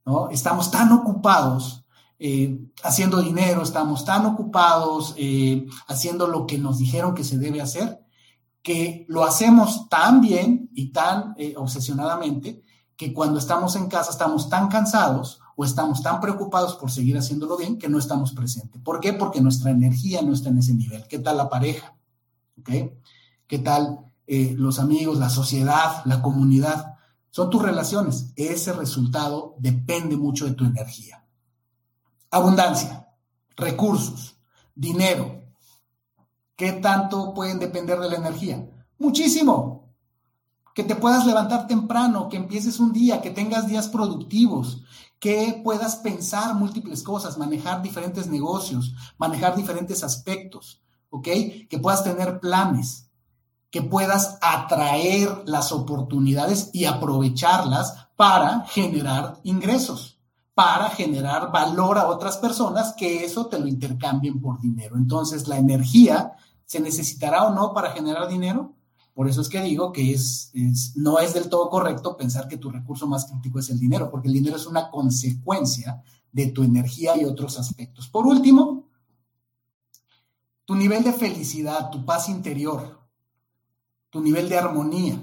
¿no? 0.05 0.31
Estamos 0.31 0.71
tan 0.71 0.93
ocupados 0.93 1.85
eh, 2.19 2.59
haciendo 2.83 3.21
dinero, 3.23 3.63
estamos 3.63 4.05
tan 4.05 4.27
ocupados 4.27 5.15
eh, 5.17 5.67
haciendo 5.87 6.27
lo 6.27 6.47
que 6.47 6.59
nos 6.59 6.79
dijeron 6.79 7.15
que 7.15 7.25
se 7.25 7.39
debe 7.39 7.61
hacer, 7.61 8.00
que 8.63 9.07
lo 9.09 9.25
hacemos 9.25 9.89
tan 9.89 10.21
bien 10.21 10.71
y 10.75 10.93
tan 10.93 11.35
eh, 11.39 11.55
obsesionadamente 11.57 12.63
que 12.97 13.13
cuando 13.13 13.39
estamos 13.39 13.77
en 13.77 13.89
casa 13.89 14.11
estamos 14.11 14.49
tan 14.49 14.69
cansados 14.69 15.41
o 15.57 15.65
estamos 15.65 16.03
tan 16.03 16.21
preocupados 16.21 16.75
por 16.77 16.91
seguir 16.91 17.17
haciéndolo 17.17 17.57
bien 17.57 17.79
que 17.79 17.89
no 17.89 17.99
estamos 17.99 18.33
presentes. 18.33 18.81
¿Por 18.83 19.01
qué? 19.01 19.13
Porque 19.15 19.41
nuestra 19.41 19.71
energía 19.71 20.23
no 20.23 20.33
está 20.33 20.51
en 20.51 20.59
ese 20.59 20.75
nivel. 20.75 21.07
¿Qué 21.09 21.19
tal 21.19 21.37
la 21.39 21.49
pareja? 21.49 21.97
¿Qué 22.63 23.59
tal 23.59 24.11
eh, 24.33 24.55
los 24.57 24.79
amigos, 24.79 25.19
la 25.19 25.29
sociedad, 25.29 26.05
la 26.05 26.23
comunidad. 26.23 26.95
son 27.31 27.51
tus 27.51 27.61
relaciones. 27.61 28.33
Ese 28.37 28.73
resultado 28.73 29.57
depende 29.59 30.17
mucho 30.17 30.45
de 30.45 30.53
tu 30.53 30.65
energía. 30.65 31.27
Abundancia, 32.31 33.09
recursos, 33.57 34.37
dinero. 34.73 35.40
¿Qué 36.61 36.73
tanto 36.73 37.33
pueden 37.33 37.59
depender 37.59 37.99
de 37.99 38.11
la 38.11 38.17
energía? 38.17 38.69
Muchísimo. 38.99 39.95
Que 40.75 40.85
te 40.85 40.95
puedas 40.95 41.25
levantar 41.25 41.67
temprano, 41.67 42.29
que 42.29 42.37
empieces 42.37 42.79
un 42.79 42.93
día, 42.93 43.23
que 43.23 43.31
tengas 43.31 43.67
días 43.67 43.89
productivos, 43.89 44.83
que 45.19 45.59
puedas 45.65 45.97
pensar 45.97 46.55
múltiples 46.55 47.03
cosas, 47.03 47.39
manejar 47.39 47.81
diferentes 47.81 48.27
negocios, 48.27 48.95
manejar 49.17 49.57
diferentes 49.57 50.05
aspectos, 50.05 50.83
¿ok? 51.09 51.29
Que 51.71 51.79
puedas 51.81 52.05
tener 52.05 52.41
planes, 52.41 53.09
que 53.71 53.81
puedas 53.81 54.37
atraer 54.43 55.45
las 55.47 55.73
oportunidades 55.73 56.69
y 56.75 56.85
aprovecharlas 56.85 58.09
para 58.17 58.67
generar 58.67 59.41
ingresos, 59.45 60.19
para 60.53 60.91
generar 60.91 61.53
valor 61.53 61.97
a 61.97 62.07
otras 62.07 62.37
personas, 62.37 62.93
que 62.93 63.25
eso 63.25 63.47
te 63.47 63.59
lo 63.59 63.67
intercambien 63.67 64.43
por 64.43 64.61
dinero. 64.61 64.99
Entonces, 64.99 65.49
la 65.49 65.57
energía 65.57 66.37
se 66.71 66.79
necesitará 66.79 67.43
o 67.47 67.53
no 67.53 67.75
para 67.75 67.91
generar 67.91 68.29
dinero. 68.29 68.77
Por 69.13 69.29
eso 69.29 69.41
es 69.41 69.49
que 69.49 69.61
digo 69.61 69.91
que 69.91 70.13
es, 70.13 70.53
no 70.95 71.19
es 71.19 71.35
del 71.35 71.49
todo 71.49 71.69
correcto 71.69 72.17
pensar 72.17 72.47
que 72.47 72.59
tu 72.59 72.71
recurso 72.71 73.09
más 73.09 73.27
crítico 73.27 73.59
es 73.59 73.71
el 73.71 73.81
dinero, 73.81 74.09
porque 74.09 74.29
el 74.29 74.35
dinero 74.35 74.55
es 74.55 74.67
una 74.69 74.89
consecuencia 74.89 76.01
de 76.31 76.47
tu 76.53 76.63
energía 76.63 77.21
y 77.21 77.25
otros 77.25 77.59
aspectos. 77.59 78.07
Por 78.07 78.25
último, 78.25 78.89
tu 80.65 80.77
nivel 80.77 81.03
de 81.03 81.13
felicidad, 81.13 81.91
tu 81.91 82.05
paz 82.05 82.29
interior, 82.29 83.01
tu 84.09 84.21
nivel 84.21 84.49
de 84.49 84.59
armonía, 84.59 85.21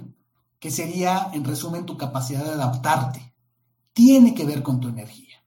que 0.60 0.70
sería, 0.70 1.30
en 1.32 1.46
resumen, 1.46 1.86
tu 1.86 1.96
capacidad 1.96 2.44
de 2.44 2.52
adaptarte, 2.52 3.34
tiene 3.94 4.36
que 4.36 4.44
ver 4.44 4.64
con 4.64 4.82
tu 4.82 4.90
energía. 4.90 5.38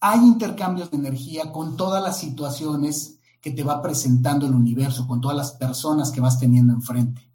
Hay 0.00 0.18
intercambios 0.18 0.90
de 0.90 0.98
energía 0.98 1.50
con 1.50 1.78
todas 1.78 2.02
las 2.02 2.18
situaciones 2.18 3.15
que 3.46 3.52
te 3.52 3.62
va 3.62 3.80
presentando 3.80 4.44
el 4.44 4.54
universo, 4.54 5.06
con 5.06 5.20
todas 5.20 5.36
las 5.36 5.52
personas 5.52 6.10
que 6.10 6.20
vas 6.20 6.40
teniendo 6.40 6.72
enfrente. 6.72 7.30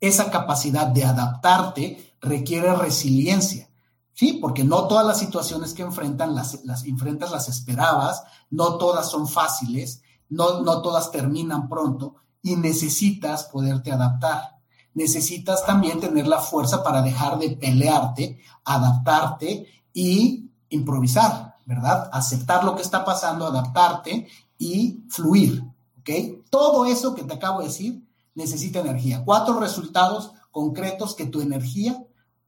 Esa 0.00 0.30
capacidad 0.30 0.86
de 0.86 1.04
adaptarte 1.04 2.16
requiere 2.22 2.74
resiliencia, 2.74 3.68
¿sí? 4.14 4.38
Porque 4.40 4.64
no 4.64 4.88
todas 4.88 5.06
las 5.06 5.18
situaciones 5.18 5.74
que 5.74 5.82
enfrentan 5.82 6.34
las, 6.34 6.54
enfrentas 6.86 7.30
las 7.30 7.50
esperabas, 7.50 8.22
no 8.48 8.78
todas 8.78 9.10
son 9.10 9.28
fáciles, 9.28 10.00
no, 10.30 10.62
no 10.62 10.80
todas 10.80 11.10
terminan 11.10 11.68
pronto 11.68 12.14
y 12.42 12.56
necesitas 12.56 13.44
poderte 13.44 13.92
adaptar 13.92 14.60
necesitas 14.92 15.64
también 15.64 16.00
tener 16.00 16.26
la 16.26 16.40
fuerza 16.40 16.82
para 16.82 17.00
dejar 17.00 17.38
de 17.38 17.50
pelearte, 17.50 18.40
adaptarte 18.64 19.66
y 19.92 20.50
improvisar, 20.70 21.58
¿verdad? 21.64 22.10
Aceptar 22.12 22.64
lo 22.64 22.74
que 22.74 22.82
está 22.82 23.04
pasando, 23.04 23.46
adaptarte 23.46 24.26
y 24.60 25.02
fluir, 25.08 25.64
¿ok? 25.98 26.44
Todo 26.50 26.84
eso 26.86 27.16
que 27.16 27.24
te 27.24 27.34
acabo 27.34 27.58
de 27.58 27.66
decir 27.66 28.06
necesita 28.36 28.78
energía. 28.78 29.24
Cuatro 29.24 29.58
resultados 29.58 30.30
concretos 30.52 31.16
que 31.16 31.26
tu 31.26 31.40
energía 31.40 32.00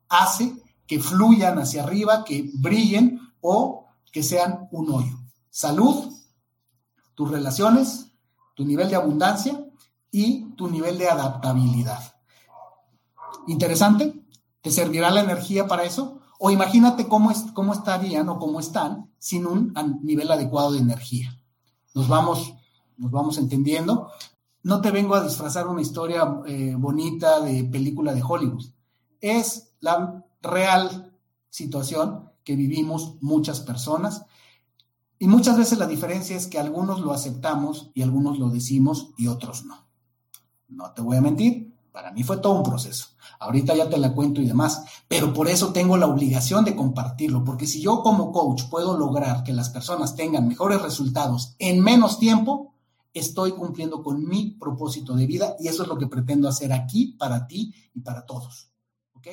hace 0.08 0.54
que 0.86 1.00
fluyan 1.00 1.58
hacia 1.58 1.82
arriba, 1.82 2.22
que 2.24 2.48
brillen 2.54 3.18
o 3.40 3.86
que 4.12 4.22
sean 4.22 4.68
un 4.70 4.92
hoyo. 4.92 5.18
Salud, 5.50 6.12
tus 7.16 7.28
relaciones, 7.28 8.12
tu 8.54 8.64
nivel 8.64 8.88
de 8.88 8.96
abundancia 8.96 9.66
y 10.12 10.52
tu 10.54 10.68
nivel 10.68 10.98
de 10.98 11.08
adaptabilidad 11.08 12.12
interesante, 13.46 14.14
¿te 14.60 14.70
servirá 14.70 15.10
la 15.10 15.20
energía 15.20 15.66
para 15.66 15.84
eso? 15.84 16.20
O 16.38 16.50
imagínate 16.50 17.06
cómo, 17.08 17.30
es, 17.30 17.44
cómo 17.54 17.72
estarían 17.72 18.28
o 18.28 18.38
cómo 18.38 18.60
están 18.60 19.10
sin 19.18 19.46
un 19.46 19.72
nivel 20.02 20.30
adecuado 20.30 20.72
de 20.72 20.80
energía. 20.80 21.38
Nos 21.94 22.08
vamos, 22.08 22.54
nos 22.96 23.10
vamos 23.10 23.38
entendiendo. 23.38 24.10
No 24.62 24.80
te 24.80 24.90
vengo 24.90 25.14
a 25.14 25.24
disfrazar 25.24 25.66
una 25.66 25.82
historia 25.82 26.40
eh, 26.46 26.74
bonita 26.76 27.40
de 27.40 27.64
película 27.64 28.14
de 28.14 28.22
Hollywood. 28.22 28.64
Es 29.20 29.74
la 29.80 30.24
real 30.40 31.12
situación 31.50 32.30
que 32.44 32.56
vivimos 32.56 33.16
muchas 33.20 33.60
personas. 33.60 34.24
Y 35.18 35.28
muchas 35.28 35.56
veces 35.56 35.78
la 35.78 35.86
diferencia 35.86 36.36
es 36.36 36.46
que 36.46 36.58
algunos 36.58 37.00
lo 37.00 37.12
aceptamos 37.12 37.90
y 37.94 38.02
algunos 38.02 38.38
lo 38.38 38.48
decimos 38.48 39.10
y 39.16 39.28
otros 39.28 39.64
no. 39.64 39.86
No 40.68 40.92
te 40.92 41.02
voy 41.02 41.16
a 41.16 41.20
mentir, 41.20 41.71
para 41.92 42.10
mí 42.10 42.22
fue 42.22 42.38
todo 42.38 42.54
un 42.54 42.62
proceso. 42.62 43.08
Ahorita 43.38 43.74
ya 43.74 43.88
te 43.88 43.98
la 43.98 44.14
cuento 44.14 44.40
y 44.40 44.46
demás, 44.46 44.82
pero 45.08 45.32
por 45.32 45.48
eso 45.48 45.72
tengo 45.72 45.96
la 45.96 46.06
obligación 46.06 46.64
de 46.64 46.74
compartirlo, 46.74 47.44
porque 47.44 47.66
si 47.66 47.80
yo 47.80 48.02
como 48.02 48.32
coach 48.32 48.64
puedo 48.70 48.96
lograr 48.96 49.44
que 49.44 49.52
las 49.52 49.68
personas 49.68 50.16
tengan 50.16 50.48
mejores 50.48 50.80
resultados 50.80 51.54
en 51.58 51.80
menos 51.80 52.18
tiempo, 52.18 52.74
estoy 53.12 53.52
cumpliendo 53.52 54.02
con 54.02 54.26
mi 54.26 54.56
propósito 54.58 55.14
de 55.14 55.26
vida 55.26 55.56
y 55.60 55.68
eso 55.68 55.82
es 55.82 55.88
lo 55.88 55.98
que 55.98 56.06
pretendo 56.06 56.48
hacer 56.48 56.72
aquí 56.72 57.16
para 57.18 57.46
ti 57.46 57.74
y 57.94 58.00
para 58.00 58.24
todos. 58.24 58.70
¿Ok? 59.14 59.28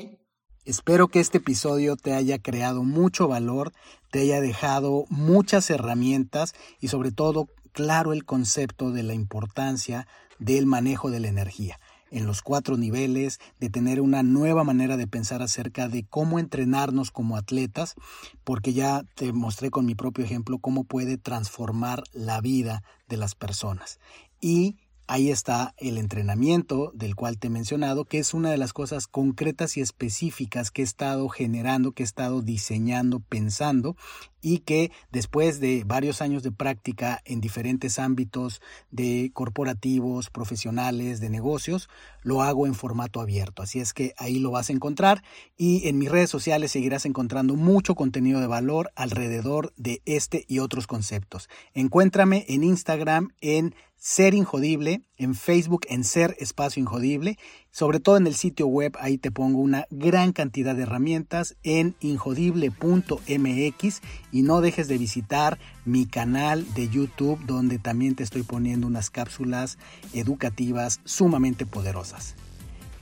Espero 0.66 1.08
que 1.08 1.20
este 1.20 1.38
episodio 1.38 1.96
te 1.96 2.14
haya 2.14 2.40
creado 2.40 2.84
mucho 2.84 3.28
valor, 3.28 3.72
te 4.12 4.20
haya 4.20 4.42
dejado 4.42 5.06
muchas 5.10 5.70
herramientas 5.70 6.54
y 6.80 6.90
sobre 6.90 7.12
todo 7.12 7.48
claro 7.72 8.12
el 8.12 8.26
concepto 8.26 8.92
de 8.92 9.04
la 9.04 9.14
importancia 9.14 10.08
del 10.40 10.66
manejo 10.66 11.10
de 11.10 11.22
la 11.22 11.28
energía 11.28 11.80
en 12.12 12.26
los 12.26 12.42
cuatro 12.42 12.78
niveles, 12.78 13.40
de 13.60 13.70
tener 13.70 14.02
una 14.02 14.24
nueva 14.24 14.64
manera 14.64 14.98
de 14.98 15.08
pensar 15.08 15.42
acerca 15.42 15.88
de 15.88 16.06
cómo 16.06 16.40
entrenarnos 16.40 17.12
como 17.12 17.38
atletas, 17.38 17.96
porque 18.44 18.74
ya 18.74 19.04
te 19.16 19.34
mostré 19.34 19.70
con 19.70 19.86
mi 19.86 19.96
propio 19.96 20.26
ejemplo 20.26 20.60
cómo 20.60 20.84
puede 20.84 21.18
transformar 21.18 22.04
la 22.14 22.42
vida 22.42 22.84
de 23.08 23.18
las 23.18 23.36
personas. 23.36 24.00
Y 24.42 24.78
ahí 25.10 25.32
está 25.32 25.74
el 25.78 25.98
entrenamiento 25.98 26.92
del 26.94 27.16
cual 27.16 27.40
te 27.40 27.48
he 27.48 27.50
mencionado, 27.50 28.06
que 28.06 28.20
es 28.20 28.36
una 28.36 28.52
de 28.52 28.58
las 28.58 28.74
cosas 28.74 29.08
concretas 29.08 29.76
y 29.76 29.82
específicas 29.82 30.70
que 30.70 30.84
he 30.84 30.86
estado 30.86 31.28
generando, 31.30 31.94
que 31.94 32.04
he 32.04 32.06
estado 32.06 32.44
diseñando, 32.44 33.20
pensando 33.20 33.98
y 34.42 34.60
que 34.60 34.92
después 35.12 35.60
de 35.60 35.84
varios 35.84 36.22
años 36.22 36.44
de 36.44 36.52
práctica 36.52 37.22
en 37.26 37.42
diferentes 37.42 37.98
ámbitos 37.98 38.62
de 38.92 39.32
corporativos, 39.34 40.30
profesionales, 40.30 41.20
de 41.20 41.30
negocios, 41.32 41.90
lo 42.22 42.44
hago 42.44 42.68
en 42.68 42.76
formato 42.76 43.20
abierto. 43.20 43.64
Así 43.64 43.80
es 43.80 43.94
que 43.94 44.14
ahí 44.18 44.38
lo 44.38 44.52
vas 44.52 44.70
a 44.70 44.74
encontrar 44.74 45.24
y 45.58 45.88
en 45.88 45.98
mis 45.98 46.12
redes 46.12 46.30
sociales 46.30 46.72
seguirás 46.72 47.08
encontrando 47.08 47.56
mucho 47.56 47.96
contenido 47.96 48.40
de 48.40 48.48
valor 48.48 48.92
alrededor 48.96 49.74
de 49.76 50.04
este 50.06 50.46
y 50.48 50.60
otros 50.60 50.86
conceptos. 50.86 51.50
Encuéntrame 51.74 52.46
en 52.48 52.64
Instagram 52.64 53.34
en 53.42 53.74
ser 54.00 54.34
Injodible, 54.34 55.02
en 55.18 55.36
Facebook 55.36 55.82
en 55.90 56.04
Ser 56.04 56.36
Espacio 56.40 56.80
Injodible, 56.80 57.38
sobre 57.70 58.00
todo 58.00 58.18
en 58.18 58.28
el 58.28 58.34
sitio 58.34 58.68
web, 58.68 58.96
ahí 59.00 59.18
te 59.18 59.30
pongo 59.30 59.60
una 59.60 59.86
gran 59.92 60.32
cantidad 60.32 60.76
de 60.76 60.84
herramientas 60.84 61.58
en 61.64 61.96
injodible.mx 62.00 64.02
y 64.32 64.42
no 64.42 64.62
dejes 64.62 64.88
de 64.88 64.98
visitar 64.98 65.60
mi 65.86 66.06
canal 66.06 66.66
de 66.74 66.90
YouTube 66.90 67.40
donde 67.46 67.78
también 67.78 68.16
te 68.16 68.24
estoy 68.24 68.44
poniendo 68.44 68.88
unas 68.88 69.10
cápsulas 69.10 69.78
educativas 70.14 71.02
sumamente 71.04 71.66
poderosas. 71.66 72.36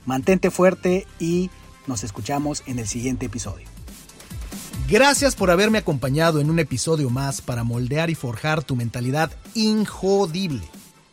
Mantente 0.04 0.50
fuerte 0.50 1.06
y 1.20 1.50
nos 1.86 2.02
escuchamos 2.02 2.62
en 2.66 2.78
el 2.78 2.88
siguiente 2.88 3.26
episodio. 3.26 3.66
Gracias 4.88 5.36
por 5.36 5.50
haberme 5.50 5.78
acompañado 5.78 6.40
en 6.40 6.50
un 6.50 6.58
episodio 6.58 7.10
más 7.10 7.42
para 7.42 7.62
moldear 7.62 8.10
y 8.10 8.14
forjar 8.14 8.64
tu 8.64 8.74
mentalidad 8.74 9.30
injodible. 9.54 10.62